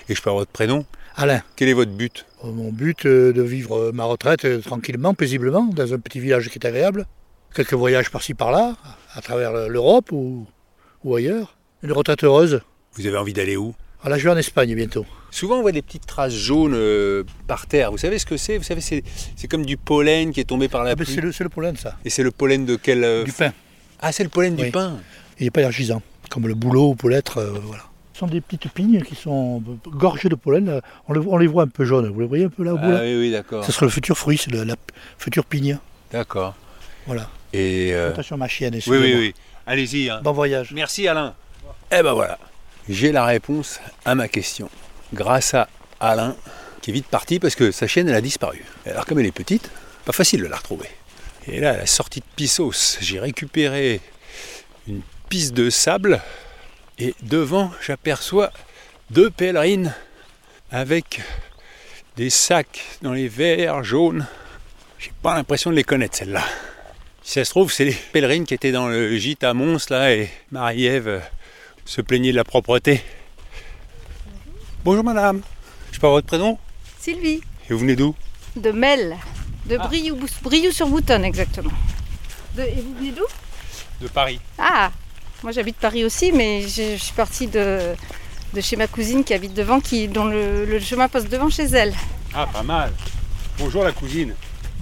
Et 0.10 0.14
je 0.16 0.22
peux 0.22 0.30
avoir 0.30 0.42
votre 0.42 0.52
prénom 0.52 0.86
Alain. 1.18 1.42
Quel 1.56 1.70
est 1.70 1.74
votre 1.74 1.92
but 1.92 2.26
Euh, 2.35 2.35
Mon 2.52 2.72
but, 2.72 3.06
euh, 3.06 3.34
de 3.34 3.42
vivre 3.42 3.75
euh, 3.78 3.92
ma 3.92 4.04
retraite 4.06 4.46
euh, 4.46 4.60
tranquillement, 4.62 5.14
paisiblement, 5.14 5.66
dans 5.66 5.94
un 5.94 6.00
petit 6.00 6.20
village 6.20 6.50
qui 6.50 6.58
est 6.60 6.66
agréable. 6.66 7.06
Quelques 7.54 7.74
voyages 7.74 8.12
par-ci 8.12 8.34
par-là, 8.34 8.75
à 9.14 9.22
travers 9.22 9.52
le- 9.54 9.68
l'Europe 9.70 10.12
ou, 10.12 10.46
ou 11.04 11.16
ailleurs. 11.16 11.58
Une 11.84 11.92
retraite 11.94 12.24
heureuse. 12.24 12.62
Vous 12.94 13.06
avez 13.08 13.18
envie 13.18 13.34
d'aller 13.34 13.58
où? 13.58 13.74
Ah 14.04 14.10
là, 14.10 14.18
je 14.18 14.24
vais 14.25 14.30
en 14.30 14.38
Espagne 14.38 14.75
bientôt. 14.75 15.06
Souvent, 15.32 15.58
on 15.58 15.62
voit 15.62 15.72
des 15.72 15.82
petites 15.82 16.06
traces 16.06 16.34
jaunes 16.34 16.74
euh, 16.75 17.24
par 17.48 17.66
terre. 17.68 17.92
Vous 17.92 17.98
savez 17.98 18.20
ce 18.20 18.25
que 18.25 18.38
c'est? 18.38 18.58
Vous 18.58 18.64
savez, 18.64 18.82
c'est 18.82 19.04
c'est 19.36 19.48
comme 19.48 19.66
du 19.66 19.78
pollen 19.78 20.32
qui 20.32 20.40
est 20.42 20.46
tombé 20.46 20.68
par 20.68 20.84
la 20.84 20.92
Ah 20.92 20.96
ben, 20.96 21.04
pluie. 21.06 21.16
c'est 21.16 21.22
le, 21.22 21.32
c'est 21.32 21.44
le 21.44 21.50
pollen, 21.50 21.75
ça. 21.75 21.98
Et 22.06 22.10
c'est 22.10 22.24
le 22.24 22.32
pollen 22.32 22.66
de 22.66 22.75
quel 22.75 23.04
euh, 23.04 23.24
Du 23.24 23.32
pain. 23.32 23.52
Ah, 24.00 24.12
c'est 24.12 24.24
le 24.24 24.30
pollen 24.30 24.56
du 24.56 24.70
pain. 24.72 24.98
Il 25.40 25.46
n'est 25.46 25.52
pas 25.52 25.62
énergisant, 25.62 26.02
comme 26.30 26.48
le 26.48 26.54
bouleau 26.54 26.96
ou 27.04 27.08
l'être, 27.08 27.38
euh, 27.40 27.54
voilà. 27.64 27.84
Ce 28.16 28.20
sont 28.20 28.28
des 28.28 28.40
petites 28.40 28.70
pignes 28.70 29.02
qui 29.02 29.14
sont 29.14 29.62
gorgées 29.88 30.30
de 30.30 30.36
pollen. 30.36 30.80
On, 31.10 31.14
le- 31.14 31.20
on 31.28 31.36
les 31.38 31.48
voit 31.48 31.64
un 31.64 31.68
peu 31.68 31.84
jaunes. 31.84 32.08
Vous 32.10 32.22
les 32.22 32.26
voyez 32.26 32.46
un 32.46 32.50
peu 32.50 32.64
là 32.64 32.74
au 32.74 32.78
bout 32.78 32.90
Ah 32.90 33.02
oui, 33.02 33.18
oui, 33.20 33.30
d'accord. 33.32 33.66
Ce 33.66 33.74
sera 33.74 33.86
le 33.86 33.92
futur 33.92 34.18
fruit, 34.18 34.38
c'est 34.38 34.52
le- 34.52 34.64
la 34.64 34.76
future 35.18 35.44
pigne. 35.44 35.78
D'accord. 36.14 36.56
Voilà. 37.08 37.30
Et 37.52 37.94
euh, 37.94 38.12
Attention 38.12 38.38
ma 38.38 38.48
chienne, 38.48 38.74
oui, 38.88 38.98
oui, 38.98 39.16
oui. 39.18 39.34
Allez-y. 39.68 40.10
hein. 40.10 40.22
Bon 40.24 40.32
voyage. 40.32 40.72
Merci 40.74 41.10
Alain. 41.10 41.34
Eh 41.92 42.02
ben 42.04 42.14
voilà. 42.14 42.40
J'ai 42.88 43.12
la 43.12 43.26
réponse 43.26 43.82
à 44.06 44.16
ma 44.16 44.30
question. 44.30 44.70
Grâce 45.14 45.54
à 45.54 45.68
Alain, 46.00 46.38
qui 46.82 46.92
est 46.92 46.94
vite 46.94 47.08
parti 47.08 47.40
parce 47.42 47.56
que 47.56 47.72
sa 47.72 47.86
chienne 47.86 48.08
elle 48.08 48.16
a 48.16 48.22
disparu. 48.22 48.64
Alors 48.86 49.06
comme 49.06 49.20
elle 49.20 49.26
est 49.26 49.32
petite, 49.34 49.70
pas 50.06 50.14
facile 50.14 50.40
de 50.42 50.48
la 50.48 50.56
retrouver. 50.56 50.88
Et 51.48 51.60
là, 51.60 51.72
à 51.72 51.78
la 51.80 51.86
sortie 51.86 52.22
de 52.22 52.26
Pissos, 52.38 52.98
j'ai 53.02 53.20
récupéré 53.20 54.00
une 54.88 55.02
piste 55.28 55.54
de 55.54 55.70
sable 55.70 56.22
et 57.00 57.14
devant, 57.22 57.72
j'aperçois 57.86 58.52
deux 59.12 59.30
pèlerines 59.30 59.94
avec 60.72 61.22
des 62.18 62.30
sacs 62.30 62.82
dans 63.02 63.14
les 63.14 63.28
verres 63.28 63.84
jaunes. 63.84 64.25
J'ai 65.00 65.12
pas 65.22 65.36
l'impression 65.36 65.70
de 65.72 65.75
les 65.75 65.84
connaître 65.84 66.16
celles-là. 66.18 66.44
Si 67.24 67.34
ça 67.34 67.46
se 67.46 67.50
trouve, 67.50 67.72
c'est 67.72 67.86
les 67.86 67.94
pèlerines 68.14 68.46
qui 68.46 68.54
étaient 68.54 68.72
dans 68.72 68.88
le 68.88 69.18
gîte 69.18 69.44
à 69.44 69.54
Mons 69.54 69.78
là 69.90 70.14
et 70.14 70.30
Marie-Ève 70.52 71.08
euh, 71.08 71.20
se 71.86 72.02
plaignait 72.02 72.32
de 72.32 72.38
la 72.38 72.44
propreté. 72.44 73.04
Bonjour 74.84 75.04
madame, 75.04 75.42
je 75.92 76.00
parle 76.00 76.14
votre 76.14 76.28
prénom 76.28 76.60
Sylvie, 77.00 77.42
Et 77.70 77.74
vous 77.74 77.80
venez 77.80 77.96
d'où 77.96 78.16
de 78.56 78.72
Mel, 78.72 79.18
de 79.66 79.78
Ah. 79.80 79.88
Briou, 79.88 80.72
sur 80.72 80.88
boutonne 80.88 81.25
exactement. 81.25 81.72
De- 82.56 82.62
et 82.62 82.75
vous 82.82 82.94
venez 82.96 83.12
d'où 83.12 83.25
De 84.02 84.08
Paris. 84.08 84.40
Ah, 84.58 84.92
moi 85.46 85.52
j'habite 85.52 85.78
Paris 85.78 86.04
aussi, 86.04 86.32
mais 86.32 86.64
je, 86.64 86.96
je 86.98 87.04
suis 87.04 87.14
partie 87.14 87.46
de, 87.46 87.94
de 88.54 88.62
chez 88.62 88.75
ma 88.78 88.88
cousine 88.88 89.24
qui 89.24 89.32
habite 89.32 89.54
devant, 89.54 89.80
qui, 89.80 90.08
dont 90.08 90.25
le, 90.25 90.66
le 90.66 90.80
chemin 90.80 91.08
passe 91.08 91.30
devant 91.30 91.52
chez 91.52 91.66
elle. 91.66 91.94
Ah, 92.34 92.48
pas 92.52 92.64
mal. 92.64 92.92
Bonjour 93.60 93.84
la 93.84 93.92
cousine. 93.92 94.34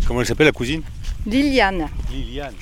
Comment 0.08 0.22
elle 0.22 0.26
s'appelle 0.26 0.46
la 0.46 0.54
cousine? 0.54 0.82
Liliane. 1.26 1.90
Liliane. 2.10 2.54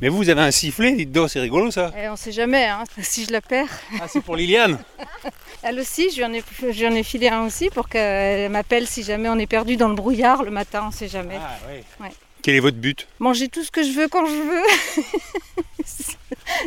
Mais 0.00 0.08
vous, 0.08 0.18
vous 0.18 0.28
avez 0.28 0.42
un 0.42 0.52
sifflet, 0.52 0.92
dites 0.92 1.10
donc, 1.10 1.28
c'est 1.28 1.40
rigolo 1.40 1.72
ça. 1.72 1.90
Et 2.00 2.08
on 2.08 2.14
sait 2.14 2.30
jamais, 2.30 2.66
hein, 2.66 2.84
si 3.02 3.24
je 3.24 3.32
la 3.32 3.40
perds. 3.40 3.76
Ah, 4.00 4.04
c'est 4.06 4.20
pour 4.20 4.36
Liliane 4.36 4.78
Elle 5.64 5.80
aussi, 5.80 6.10
je 6.12 6.18
lui 6.18 6.24
en 6.24 6.32
ai, 6.32 6.44
je 6.62 6.78
lui 6.78 6.86
en 6.86 6.94
ai 6.94 7.02
filé 7.02 7.28
un 7.28 7.44
aussi 7.44 7.70
pour 7.70 7.88
qu'elle 7.88 8.52
m'appelle 8.52 8.86
si 8.86 9.02
jamais 9.02 9.28
on 9.28 9.38
est 9.38 9.48
perdu 9.48 9.76
dans 9.76 9.88
le 9.88 9.96
brouillard 9.96 10.44
le 10.44 10.52
matin, 10.52 10.84
on 10.86 10.90
sait 10.92 11.08
jamais. 11.08 11.38
Ah, 11.40 11.58
oui. 11.68 11.80
Ouais. 12.04 12.12
Quel 12.46 12.54
est 12.54 12.60
votre 12.60 12.76
but? 12.76 13.08
Manger 13.18 13.48
tout 13.48 13.64
ce 13.64 13.72
que 13.72 13.82
je 13.82 13.90
veux 13.90 14.06
quand 14.06 14.24
je 14.24 14.34
veux. 14.36 15.84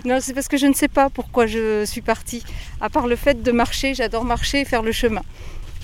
non, 0.05 0.19
c'est 0.19 0.33
parce 0.33 0.49
que 0.49 0.57
je 0.57 0.65
ne 0.65 0.73
sais 0.73 0.89
pas 0.89 1.09
pourquoi 1.09 1.47
je 1.47 1.85
suis 1.85 2.01
partie. 2.01 2.43
À 2.81 2.89
part 2.89 3.07
le 3.07 3.15
fait 3.15 3.41
de 3.41 3.51
marcher, 3.53 3.93
j'adore 3.93 4.25
marcher 4.25 4.59
et 4.59 4.65
faire 4.65 4.81
le 4.81 4.91
chemin. 4.91 5.21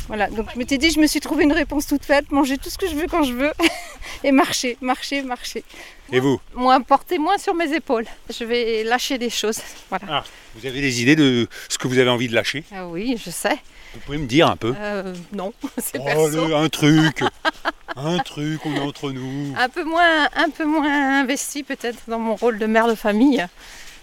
Voilà, 0.09 0.29
donc 0.29 0.49
je 0.53 0.59
m'étais 0.59 0.77
dit, 0.77 0.91
je 0.91 0.99
me 0.99 1.07
suis 1.07 1.21
trouvé 1.21 1.45
une 1.45 1.53
réponse 1.53 1.87
toute 1.87 2.03
faite, 2.03 2.29
manger 2.33 2.57
tout 2.57 2.69
ce 2.69 2.77
que 2.77 2.89
je 2.89 2.95
veux 2.95 3.07
quand 3.07 3.23
je 3.23 3.31
veux 3.31 3.53
et 4.25 4.33
marcher, 4.33 4.77
marcher, 4.81 5.21
marcher. 5.21 5.63
Et 6.11 6.19
vous? 6.19 6.41
Moi, 6.55 6.77
porter 6.81 7.17
moins 7.17 7.37
sur 7.37 7.55
mes 7.55 7.73
épaules. 7.73 8.05
Je 8.37 8.43
vais 8.43 8.83
lâcher 8.83 9.17
des 9.17 9.29
choses. 9.29 9.61
Voilà. 9.87 10.05
Ah, 10.09 10.23
vous 10.55 10.65
avez 10.65 10.81
des 10.81 11.01
idées 11.03 11.15
de 11.15 11.47
ce 11.69 11.77
que 11.77 11.87
vous 11.87 11.99
avez 11.99 12.09
envie 12.09 12.27
de 12.27 12.35
lâcher? 12.35 12.65
Ah 12.73 12.85
oui, 12.85 13.15
je 13.23 13.29
sais. 13.29 13.57
Vous 13.95 14.01
pouvez 14.01 14.17
me 14.19 14.27
dire 14.27 14.47
un 14.49 14.55
peu 14.57 14.73
Euh, 14.77 15.15
non, 15.33 15.53
c'est 15.77 15.97
Oh, 15.99 16.05
perso. 16.05 16.47
le- 16.47 16.55
un 16.55 16.69
truc 16.69 17.23
Un 17.97 18.17
truc, 18.19 18.65
on 18.65 18.75
est 18.75 18.79
entre 18.79 19.11
nous. 19.11 19.55
Un 19.57 19.69
peu 19.69 19.83
moins, 19.85 20.25
un 20.35 20.49
peu 20.49 20.65
moins 20.65 21.21
investi 21.21 21.63
peut-être 21.63 21.99
dans 22.09 22.19
mon 22.19 22.35
rôle 22.35 22.59
de 22.59 22.65
mère 22.65 22.87
de 22.87 22.95
famille. 22.95 23.45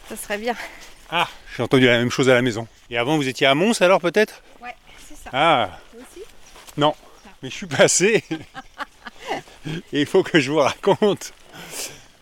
Ça 0.09 0.17
serait 0.17 0.39
bien. 0.39 0.55
Ah, 1.11 1.29
j'ai 1.55 1.63
entendu 1.63 1.85
la 1.85 1.99
même 1.99 2.11
chose 2.11 2.31
à 2.31 2.35
la 2.35 2.41
maison. 2.41 2.67
Et 2.89 2.97
avant, 2.97 3.17
vous 3.17 3.29
étiez 3.29 3.47
à 3.47 3.55
Mons 3.55 3.83
alors 3.83 4.01
peut-être? 4.01 4.43
Ouais, 4.63 4.75
c'est 5.07 5.17
ça. 5.23 5.31
Ah 5.35 5.79
aussi? 5.95 6.25
Non, 6.79 6.95
mais 7.43 7.51
je 7.51 7.55
suis 7.55 7.67
passé. 7.67 8.25
Et 9.93 10.01
il 10.01 10.07
faut 10.07 10.23
que 10.23 10.41
je 10.41 10.51
vous 10.51 10.59
raconte. 10.59 11.35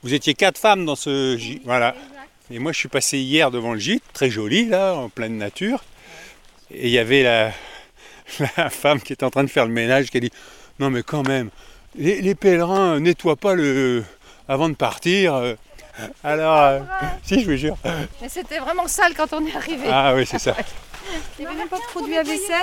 Vous 0.03 0.13
étiez 0.13 0.35
quatre 0.35 0.59
femmes 0.59 0.85
dans 0.85 0.97
ce... 0.97 1.37
gi- 1.37 1.63
Voilà. 1.65 1.95
Et 2.51 2.59
moi, 2.59 2.73
je 2.73 2.79
suis 2.79 2.89
passé 2.89 3.19
hier 3.19 3.53
devant 3.53 3.75
le 3.75 3.79
gîte, 3.79 4.03
très 4.13 4.29
joli, 4.29 4.67
là, 4.67 4.95
en 4.95 5.09
pleine 5.09 5.39
nature. 5.39 5.85
Et 6.73 6.87
il 6.89 6.93
y 6.93 6.99
avait 6.99 7.23
la, 7.23 7.53
la 8.57 8.71
femme 8.71 9.01
qui 9.01 9.13
était 9.13 9.25
en 9.25 9.31
train 9.31 9.45
de 9.45 9.51
faire 9.51 9.67
le 9.67 9.73
ménage 9.73 10.11
qui 10.11 10.17
a 10.17 10.21
dit 10.21 10.33
Non, 10.79 10.91
mais 10.91 11.03
quand 11.03 11.27
même, 11.27 11.51
les, 11.97 12.21
les 12.21 12.35
pèlerins 12.35 13.01
nettoient 13.01 13.37
pas 13.37 13.55
le. 13.55 14.05
avant 14.49 14.69
de 14.69 14.75
partir. 14.75 15.35
euh. 15.35 15.55
Alors, 16.25 16.57
euh, 16.57 16.79
si, 17.23 17.41
je 17.43 17.51
vous 17.51 17.57
jure. 17.57 17.77
Mais 18.23 18.29
c'était 18.29 18.59
vraiment 18.59 18.89
sale 18.89 19.13
quand 19.15 19.33
on 19.33 19.45
est 19.47 19.55
arrivé. 19.55 19.87
Ah 19.91 20.15
oui, 20.15 20.25
c'est 20.27 20.39
ça. 20.39 20.57
Il 21.39 21.43
n'y 21.43 21.47
avait 21.47 21.57
même 21.59 21.69
pas 21.69 21.77
de 21.79 21.83
produit 21.91 22.17
à 22.17 22.23
vaisselle, 22.23 22.63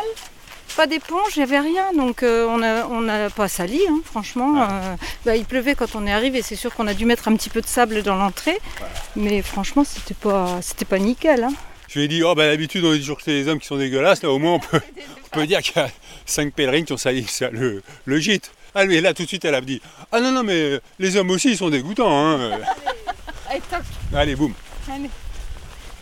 pas 0.75 0.87
d'éponge, 0.87 1.35
il 1.35 1.39
n'y 1.39 1.43
avait 1.43 1.59
rien. 1.59 1.91
Donc 1.93 2.23
euh, 2.23 2.47
on 2.47 2.57
n'a 2.59 2.87
on 2.89 3.07
a 3.09 3.29
pas 3.29 3.47
sali, 3.47 3.81
hein, 3.89 3.99
franchement. 4.05 4.61
Euh, 4.63 4.95
bah, 5.25 5.35
il 5.35 5.45
pleuvait 5.45 5.75
quand 5.75 5.95
on 5.95 6.07
est 6.07 6.11
arrivé. 6.13 6.41
C'est 6.41 6.55
sûr 6.55 6.73
qu'on 6.73 6.87
a 6.87 6.93
dû 6.95 7.05
mettre 7.05 7.27
un 7.27 7.35
petit 7.35 7.49
peu 7.49 7.61
de 7.61 7.67
sable 7.67 8.01
dans 8.01 8.15
l'entrée. 8.15 8.57
Mais 9.15 9.41
franchement, 9.43 9.83
c'était 9.83 10.13
pas, 10.15 10.59
c'était 10.61 10.85
pas 10.85 10.97
nickel. 10.97 11.43
hein. 11.43 11.53
Je 11.87 11.99
lui 11.99 12.05
ai 12.05 12.07
dit 12.07 12.23
Oh, 12.23 12.35
bah 12.35 12.47
d'habitude, 12.47 12.83
on 12.83 12.91
dit 12.93 12.99
toujours 12.99 13.17
que 13.17 13.23
c'est 13.23 13.31
les 13.31 13.47
hommes 13.47 13.59
qui 13.59 13.67
sont 13.67 13.77
dégueulasses. 13.77 14.21
Là, 14.23 14.29
au 14.31 14.39
moins, 14.39 14.53
on 14.53 14.59
peut, 14.59 14.79
on 15.25 15.29
peut 15.39 15.47
dire 15.47 15.61
qu'il 15.61 15.75
y 15.77 15.79
a 15.79 15.89
cinq 16.25 16.53
pèlerines 16.53 16.85
qui 16.85 16.93
ont 16.93 16.97
sali 16.97 17.25
le, 17.51 17.81
le 18.05 18.19
gîte. 18.19 18.51
Ah, 18.75 18.85
mais 18.85 19.01
là, 19.01 19.13
tout 19.13 19.23
de 19.23 19.27
suite, 19.27 19.45
elle 19.45 19.55
a 19.55 19.61
dit 19.61 19.81
Ah 20.11 20.19
non, 20.19 20.31
non, 20.31 20.43
mais 20.43 20.79
les 20.99 21.15
hommes 21.17 21.31
aussi, 21.31 21.51
ils 21.51 21.57
sont 21.57 21.69
dégoûtants. 21.69 22.09
hein. 22.11 22.59
Allez, 23.49 23.61
toc. 23.71 23.79
Allez, 24.13 24.35
boum. 24.35 24.53
Allez. 24.91 25.09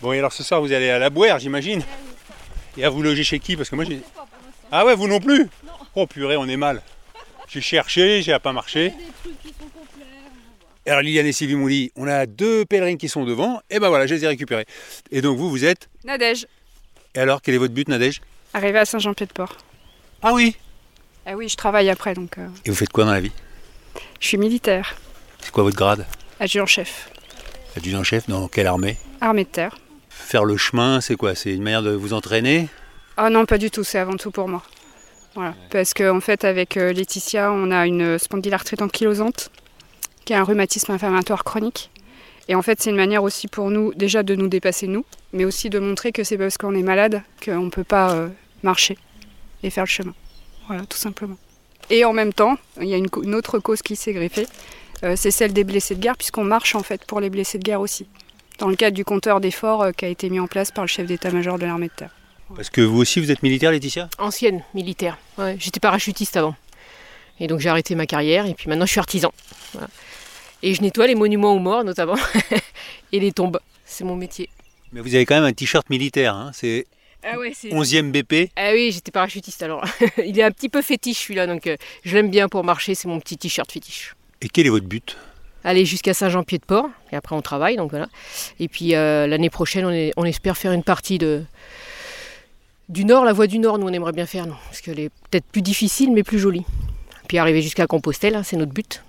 Bon, 0.02 0.12
et 0.12 0.18
alors 0.18 0.32
ce 0.32 0.42
soir, 0.42 0.60
vous 0.60 0.72
allez 0.72 0.90
à 0.90 0.98
la 0.98 1.08
boire, 1.08 1.38
j'imagine 1.38 1.82
Et 2.76 2.84
à 2.84 2.90
vous 2.90 3.02
loger 3.02 3.24
chez 3.24 3.38
qui? 3.38 3.56
Parce 3.56 3.70
que 3.70 3.76
moi, 3.76 3.84
j'ai. 3.84 4.00
Ah 4.70 4.84
ouais, 4.84 4.94
vous 4.94 5.08
non 5.08 5.20
plus? 5.20 5.48
Oh 5.94 6.06
purée, 6.06 6.36
on 6.36 6.46
est 6.48 6.56
mal. 6.58 6.82
J'ai 7.48 7.60
cherché, 7.60 8.20
j'ai 8.22 8.36
pas 8.40 8.52
marché. 8.52 8.86
Et 8.86 8.92
alors 10.90 11.02
Liliane 11.02 11.26
et 11.26 11.32
Sylvie 11.32 11.54
m'ont 11.56 11.68
dit, 11.68 11.90
on 11.96 12.06
a 12.06 12.26
deux 12.26 12.64
pèlerines 12.64 12.98
qui 12.98 13.08
sont 13.08 13.24
devant, 13.24 13.60
et 13.70 13.78
ben 13.80 13.88
voilà, 13.88 14.06
je 14.06 14.14
les 14.14 14.24
ai 14.24 14.28
récupérées. 14.28 14.66
Et 15.10 15.20
donc 15.20 15.36
vous, 15.38 15.50
vous 15.50 15.64
êtes 15.64 15.88
Nadège, 16.04 16.46
Et 17.14 17.18
alors, 17.18 17.42
quel 17.42 17.54
est 17.54 17.58
votre 17.58 17.74
but, 17.74 17.88
Nadège? 17.88 18.20
Arrivé 18.54 18.78
à 18.78 18.84
Saint-Jean-Pied-de-Port. 18.84 19.56
Ah 20.22 20.32
oui! 20.32 20.56
Ah 21.26 21.34
oui, 21.36 21.48
je 21.48 21.56
travaille 21.56 21.90
après, 21.90 22.14
donc 22.14 22.38
euh, 22.38 22.46
Et 22.64 22.70
vous 22.70 22.76
faites 22.76 22.90
quoi 22.90 23.04
dans 23.04 23.12
la 23.12 23.20
vie? 23.20 23.32
Je 24.20 24.28
suis 24.28 24.38
militaire, 24.38 24.94
C'est 25.40 25.50
quoi 25.50 25.64
votre 25.64 25.76
grade? 25.76 26.06
Adjudant-chef, 26.40 27.10
Adjudant-chef 27.76 28.28
dans 28.28 28.48
quelle 28.48 28.66
armée? 28.66 28.96
Armée 29.20 29.44
de 29.44 29.48
terre. 29.48 29.76
Faire 30.08 30.44
le 30.44 30.56
chemin, 30.56 31.00
c'est 31.00 31.16
quoi? 31.16 31.34
C'est 31.34 31.52
une 31.54 31.62
manière 31.62 31.82
de 31.82 31.90
vous 31.90 32.12
entraîner? 32.12 32.68
Ah 33.16 33.30
non, 33.30 33.44
pas 33.46 33.58
du 33.58 33.70
tout, 33.70 33.84
c'est 33.84 33.98
avant 33.98 34.16
tout 34.16 34.30
pour 34.30 34.48
moi. 34.48 34.62
Voilà. 35.34 35.54
Parce 35.70 35.92
qu'en 35.94 36.16
en 36.16 36.20
fait, 36.20 36.44
avec 36.44 36.76
euh, 36.76 36.92
Laetitia, 36.92 37.50
on 37.52 37.70
a 37.70 37.86
une 37.86 38.18
spondylarthrite 38.18 38.80
ankylosante, 38.82 39.50
qui 40.26 40.34
est 40.34 40.36
un 40.36 40.44
rhumatisme 40.44 40.92
inflammatoire 40.92 41.44
chronique. 41.44 41.90
Et 42.48 42.54
en 42.54 42.62
fait, 42.62 42.82
c'est 42.82 42.90
une 42.90 42.96
manière 42.96 43.22
aussi 43.22 43.48
pour 43.48 43.70
nous, 43.70 43.94
déjà 43.94 44.22
de 44.22 44.34
nous 44.34 44.48
dépasser 44.48 44.86
nous, 44.86 45.06
mais 45.32 45.46
aussi 45.46 45.70
de 45.70 45.78
montrer 45.78 46.12
que 46.12 46.22
c'est 46.22 46.36
parce 46.36 46.58
qu'on 46.58 46.74
est 46.74 46.82
malade 46.82 47.22
qu'on 47.42 47.62
ne 47.62 47.70
peut 47.70 47.84
pas 47.84 48.12
euh, 48.12 48.28
marcher 48.62 48.98
et 49.62 49.70
faire 49.70 49.84
le 49.84 49.88
chemin. 49.88 50.14
Voilà, 50.66 50.84
tout 50.84 50.98
simplement. 50.98 51.36
Et 51.88 52.04
en 52.04 52.12
même 52.12 52.32
temps, 52.32 52.56
il 52.80 52.88
y 52.88 52.94
a 52.94 52.96
une, 52.96 53.34
autre 53.34 53.58
cause 53.58 53.82
qui 53.82 53.96
s'est 53.96 54.12
greffée, 54.12 54.46
euh, 55.04 55.14
c'est 55.16 55.30
celle 55.30 55.52
des 55.52 55.64
blessés 55.64 55.94
de 55.94 56.00
guerre, 56.00 56.16
puisqu'on 56.16 56.44
marche 56.44 56.74
en 56.74 56.82
fait 56.82 57.04
pour 57.04 57.20
les 57.20 57.30
blessés 57.30 57.58
de 57.58 57.64
guerre 57.64 57.80
aussi, 57.80 58.06
dans 58.58 58.68
le 58.68 58.76
cadre 58.76 58.94
du 58.94 59.04
compteur 59.04 59.40
d'efforts 59.40 59.82
euh, 59.82 59.92
qui 59.92 60.04
a 60.04 60.08
été 60.08 60.28
mis 60.28 60.40
en 60.40 60.46
place 60.46 60.70
par 60.70 60.84
le 60.84 60.88
chef 60.88 61.06
d'état-major 61.06 61.58
de 61.58 61.66
l'armée 61.66 61.88
de 61.88 61.92
terre. 61.92 62.10
Parce 62.54 62.70
que 62.70 62.80
vous 62.80 62.98
aussi, 62.98 63.20
vous 63.20 63.30
êtes 63.30 63.42
militaire, 63.42 63.72
Laetitia? 63.72 64.08
Ancienne, 64.18 64.62
militaire. 64.72 65.18
Ouais, 65.36 65.56
J'étais 65.58 65.80
parachutiste 65.80 66.36
avant. 66.36 66.54
Et 67.40 67.46
donc 67.46 67.60
j'ai 67.60 67.68
arrêté 67.68 67.94
ma 67.94 68.06
carrière 68.06 68.46
et 68.46 68.54
puis 68.54 68.68
maintenant 68.68 68.86
je 68.86 68.90
suis 68.92 69.00
artisan. 69.00 69.32
Voilà. 69.72 69.88
Et 70.62 70.74
je 70.74 70.82
nettoie 70.82 71.06
les 71.06 71.14
monuments 71.14 71.54
aux 71.54 71.58
morts 71.58 71.84
notamment 71.84 72.16
et 73.12 73.20
les 73.20 73.32
tombes. 73.32 73.58
C'est 73.84 74.04
mon 74.04 74.16
métier. 74.16 74.48
Mais 74.92 75.00
vous 75.00 75.14
avez 75.14 75.26
quand 75.26 75.34
même 75.34 75.44
un 75.44 75.52
t-shirt 75.52 75.88
militaire, 75.90 76.34
hein 76.34 76.50
c'est 76.54 76.86
Ah 77.22 77.38
ouais, 77.38 77.52
c'est. 77.54 77.68
11e 77.68 78.10
BP. 78.10 78.50
Ah 78.56 78.70
oui, 78.72 78.90
j'étais 78.92 79.10
parachutiste 79.12 79.62
alors. 79.62 79.84
Il 80.24 80.38
est 80.38 80.42
un 80.42 80.50
petit 80.50 80.68
peu 80.68 80.80
fétiche 80.82 81.18
celui-là, 81.22 81.46
donc 81.46 81.66
euh, 81.66 81.76
je 82.04 82.14
l'aime 82.16 82.30
bien 82.30 82.48
pour 82.48 82.64
marcher, 82.64 82.94
c'est 82.94 83.08
mon 83.08 83.20
petit 83.20 83.36
t-shirt 83.36 83.70
fétiche. 83.70 84.14
Et 84.40 84.48
quel 84.48 84.66
est 84.66 84.70
votre 84.70 84.86
but? 84.86 85.16
Aller 85.64 85.84
jusqu'à 85.84 86.14
Saint-Jean-Pied-de-Port, 86.14 86.88
et 87.12 87.16
après 87.16 87.34
on 87.34 87.42
travaille, 87.42 87.76
donc 87.76 87.90
voilà. 87.90 88.06
Et 88.60 88.68
puis 88.68 88.94
euh, 88.94 89.26
l'année 89.26 89.50
prochaine, 89.50 89.84
on, 89.84 89.90
est- 89.90 90.12
on 90.16 90.24
espère 90.24 90.56
faire 90.56 90.72
une 90.72 90.84
partie 90.84 91.18
de 91.18 91.42
du 92.88 93.04
Nord, 93.04 93.24
la 93.24 93.32
voie 93.32 93.48
du 93.48 93.58
Nord, 93.58 93.78
nous 93.78 93.86
on 93.88 93.92
aimerait 93.92 94.12
bien 94.12 94.26
faire, 94.26 94.46
non, 94.46 94.54
parce 94.66 94.80
qu'elle 94.80 95.00
est 95.00 95.10
peut-être 95.30 95.46
plus 95.46 95.62
difficile, 95.62 96.12
mais 96.12 96.22
plus 96.22 96.38
jolie. 96.38 96.64
Puis 97.28 97.38
arriver 97.38 97.62
jusqu'à 97.62 97.86
Compostelle, 97.86 98.34
hein, 98.36 98.42
c'est 98.42 98.56
notre 98.56 98.72
but. 98.72 99.02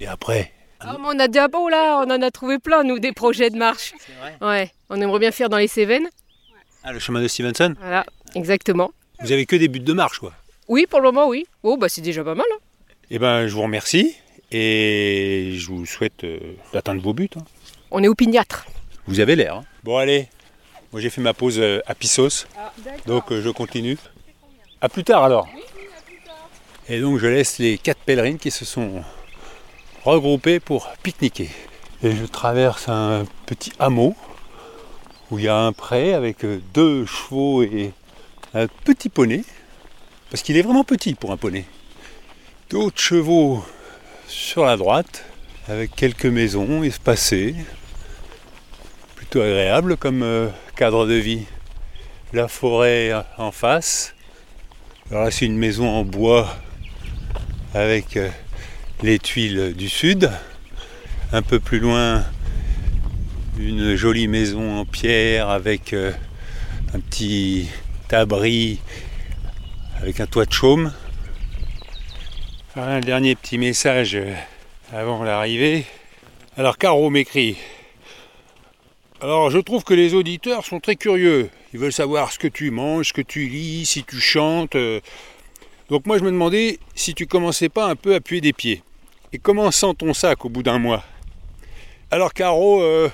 Et 0.00 0.06
après 0.06 0.52
Ah, 0.80 0.96
mais 1.00 1.06
on 1.08 1.18
a 1.18 1.26
déjà 1.28 1.48
beau 1.48 1.68
là, 1.68 2.02
on 2.06 2.10
en 2.10 2.22
a 2.22 2.30
trouvé 2.30 2.58
plein, 2.58 2.84
nous, 2.84 2.98
des 2.98 3.12
projets 3.12 3.50
de 3.50 3.56
marche. 3.56 3.94
Ouais, 4.40 4.70
on 4.90 5.00
aimerait 5.00 5.18
bien 5.18 5.32
faire 5.32 5.48
dans 5.48 5.56
les 5.58 5.68
Cévennes. 5.68 6.08
Ah, 6.84 6.92
le 6.92 6.98
chemin 7.00 7.20
de 7.20 7.28
Stevenson 7.28 7.74
Voilà, 7.80 8.06
exactement. 8.34 8.90
Vous 9.20 9.32
avez 9.32 9.46
que 9.46 9.56
des 9.56 9.66
buts 9.68 9.80
de 9.80 9.92
marche, 9.92 10.20
quoi. 10.20 10.32
Oui, 10.68 10.86
pour 10.88 11.00
le 11.00 11.10
moment, 11.10 11.26
oui. 11.28 11.46
Oh, 11.64 11.76
bah 11.76 11.88
c'est 11.88 12.00
déjà 12.02 12.22
pas 12.22 12.34
mal. 12.36 12.46
hein. 12.52 12.58
Eh 13.10 13.18
ben, 13.18 13.48
je 13.48 13.54
vous 13.54 13.62
remercie 13.62 14.14
et 14.52 15.52
je 15.56 15.66
vous 15.66 15.86
souhaite 15.86 16.24
euh, 16.24 16.38
d'atteindre 16.72 17.02
vos 17.02 17.12
buts. 17.14 17.28
hein. 17.36 17.42
On 17.90 18.02
est 18.04 18.08
opiniâtre. 18.08 18.66
Vous 19.06 19.18
avez 19.20 19.34
l'air. 19.34 19.56
hein. 19.56 19.64
Bon, 19.82 19.96
allez. 19.96 20.28
Moi, 20.92 21.00
j'ai 21.02 21.10
fait 21.10 21.20
ma 21.20 21.34
pause 21.34 21.58
euh, 21.58 21.80
à 21.86 21.94
Pissos, 21.94 22.46
donc 23.06 23.30
euh, 23.32 23.42
je 23.42 23.50
continue. 23.50 23.98
À 24.80 24.88
plus 24.88 25.04
tard 25.04 25.24
alors. 25.24 25.48
Et 26.90 27.00
donc, 27.00 27.18
je 27.18 27.26
laisse 27.26 27.58
les 27.58 27.76
quatre 27.76 28.00
pèlerines 28.00 28.38
qui 28.38 28.50
se 28.50 28.64
sont 28.64 29.04
regroupées 30.04 30.58
pour 30.58 30.88
pique-niquer. 31.02 31.50
Et 32.02 32.12
je 32.12 32.24
traverse 32.24 32.88
un 32.88 33.26
petit 33.44 33.72
hameau 33.78 34.16
où 35.30 35.38
il 35.38 35.44
y 35.44 35.48
a 35.48 35.56
un 35.56 35.74
pré 35.74 36.14
avec 36.14 36.46
euh, 36.46 36.62
deux 36.72 37.04
chevaux 37.04 37.62
et 37.62 37.92
un 38.54 38.68
petit 38.84 39.10
poney. 39.10 39.44
Parce 40.30 40.42
qu'il 40.42 40.56
est 40.56 40.62
vraiment 40.62 40.82
petit 40.82 41.14
pour 41.14 41.30
un 41.30 41.36
poney. 41.36 41.66
D'autres 42.70 43.00
chevaux 43.00 43.62
sur 44.26 44.64
la 44.64 44.78
droite, 44.78 45.26
avec 45.68 45.94
quelques 45.94 46.24
maisons 46.24 46.82
espacées. 46.82 47.54
Plutôt 49.14 49.42
agréable 49.42 49.98
comme 49.98 50.22
euh, 50.22 50.48
cadre 50.74 51.06
de 51.06 51.14
vie. 51.14 51.44
La 52.32 52.48
forêt 52.48 53.12
en 53.36 53.52
face. 53.52 54.14
Alors 55.10 55.24
là, 55.24 55.30
c'est 55.30 55.44
une 55.44 55.58
maison 55.58 55.86
en 55.86 56.04
bois 56.04 56.48
avec 57.74 58.16
euh, 58.16 58.28
les 59.02 59.18
tuiles 59.18 59.74
du 59.74 59.88
sud. 59.88 60.30
Un 61.32 61.42
peu 61.42 61.60
plus 61.60 61.78
loin, 61.78 62.24
une 63.58 63.94
jolie 63.94 64.28
maison 64.28 64.78
en 64.78 64.84
pierre 64.84 65.50
avec 65.50 65.92
euh, 65.92 66.12
un 66.94 67.00
petit 67.00 67.68
abri 68.10 68.80
avec 70.00 70.20
un 70.20 70.26
toit 70.26 70.46
de 70.46 70.52
chaume. 70.52 70.92
Un 72.76 73.00
dernier 73.00 73.34
petit 73.34 73.58
message 73.58 74.14
euh, 74.14 74.32
avant 74.92 75.22
l'arrivée. 75.24 75.84
Alors 76.56 76.78
Caro 76.78 77.10
m'écrit. 77.10 77.56
Alors 79.20 79.50
je 79.50 79.58
trouve 79.58 79.84
que 79.84 79.94
les 79.94 80.14
auditeurs 80.14 80.64
sont 80.64 80.80
très 80.80 80.96
curieux. 80.96 81.50
Ils 81.74 81.78
veulent 81.78 81.92
savoir 81.92 82.32
ce 82.32 82.38
que 82.38 82.48
tu 82.48 82.70
manges, 82.70 83.08
ce 83.08 83.12
que 83.12 83.20
tu 83.20 83.46
lis, 83.48 83.84
si 83.84 84.04
tu 84.04 84.20
chantes. 84.20 84.76
Donc 85.88 86.06
moi 86.06 86.18
je 86.18 86.24
me 86.24 86.30
demandais 86.30 86.78
si 86.94 87.14
tu 87.14 87.26
commençais 87.26 87.70
pas 87.70 87.86
un 87.86 87.96
peu 87.96 88.14
à 88.14 88.20
puer 88.20 88.40
des 88.40 88.52
pieds. 88.52 88.82
Et 89.32 89.38
comment 89.38 89.70
sent 89.70 89.94
ton 89.98 90.12
sac 90.12 90.44
au 90.44 90.48
bout 90.48 90.62
d'un 90.62 90.78
mois? 90.78 91.02
Alors 92.10 92.34
Caro, 92.34 92.82
euh, 92.82 93.10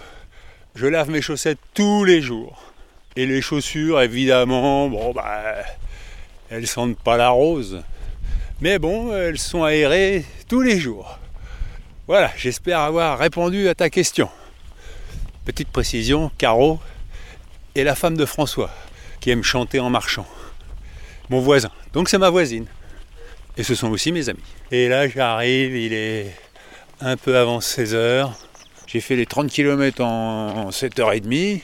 je 0.75 0.87
lave 0.87 1.11
mes 1.11 1.23
chaussettes 1.23 1.59
tous 1.73 2.05
les 2.05 2.21
jours. 2.21 2.63
Et 3.17 3.27
les 3.27 3.41
chaussures, 3.41 4.01
évidemment, 4.01 4.89
bon 4.89 5.13
bah 5.13 5.55
elles 6.51 6.67
sentent 6.67 6.99
pas 6.99 7.17
la 7.17 7.31
rose. 7.31 7.83
Mais 8.61 8.79
bon, 8.79 9.15
elles 9.15 9.39
sont 9.39 9.63
aérées 9.63 10.25
tous 10.49 10.61
les 10.61 10.79
jours. 10.79 11.19
Voilà, 12.07 12.31
j'espère 12.37 12.81
avoir 12.81 13.19
répondu 13.19 13.69
à 13.69 13.75
ta 13.75 13.89
question. 13.89 14.29
Petite 15.45 15.69
précision, 15.69 16.31
Caro 16.39 16.81
est 17.75 17.85
la 17.85 17.95
femme 17.95 18.17
de 18.17 18.25
François, 18.25 18.71
qui 19.21 19.31
aime 19.31 19.43
chanter 19.43 19.81
en 19.81 19.91
marchant. 19.91 20.27
Mon 21.31 21.41
voisin. 21.41 21.71
Donc 21.93 22.09
c'est 22.09 22.19
ma 22.19 22.31
voisine. 22.31 22.67
Et 23.57 23.63
ce 23.63 23.75
sont 23.75 23.91
aussi 23.91 24.13
mes 24.13 24.29
amis. 24.29 24.43
Et 24.71 24.89
là 24.89 25.09
j'arrive, 25.09 25.77
il 25.77 25.93
est 25.93 26.35
un 27.01 27.17
peu 27.17 27.37
avant 27.37 27.61
16h. 27.61 28.31
J'ai 28.87 29.01
fait 29.01 29.17
les 29.17 29.27
30 29.27 29.51
km 29.51 30.03
en 30.03 30.71
7h30. 30.71 31.61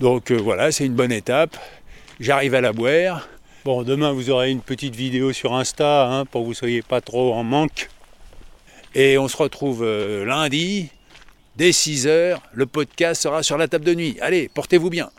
Donc 0.00 0.30
euh, 0.30 0.36
voilà, 0.36 0.72
c'est 0.72 0.84
une 0.84 0.94
bonne 0.94 1.12
étape. 1.12 1.56
J'arrive 2.20 2.54
à 2.54 2.60
la 2.60 2.72
boire. 2.72 3.28
Bon, 3.64 3.82
demain 3.82 4.12
vous 4.12 4.30
aurez 4.30 4.50
une 4.50 4.60
petite 4.60 4.94
vidéo 4.94 5.32
sur 5.32 5.54
Insta 5.54 6.06
hein, 6.08 6.26
pour 6.26 6.42
que 6.42 6.46
vous 6.46 6.54
soyez 6.54 6.82
pas 6.82 7.00
trop 7.00 7.32
en 7.34 7.44
manque. 7.44 7.88
Et 8.94 9.18
on 9.18 9.26
se 9.28 9.36
retrouve 9.36 9.82
euh, 9.82 10.24
lundi 10.24 10.90
dès 11.56 11.70
6h. 11.70 12.38
Le 12.52 12.66
podcast 12.66 13.22
sera 13.22 13.42
sur 13.42 13.56
la 13.56 13.66
table 13.66 13.84
de 13.84 13.94
nuit. 13.94 14.16
Allez, 14.20 14.48
portez-vous 14.52 14.90
bien. 14.90 15.10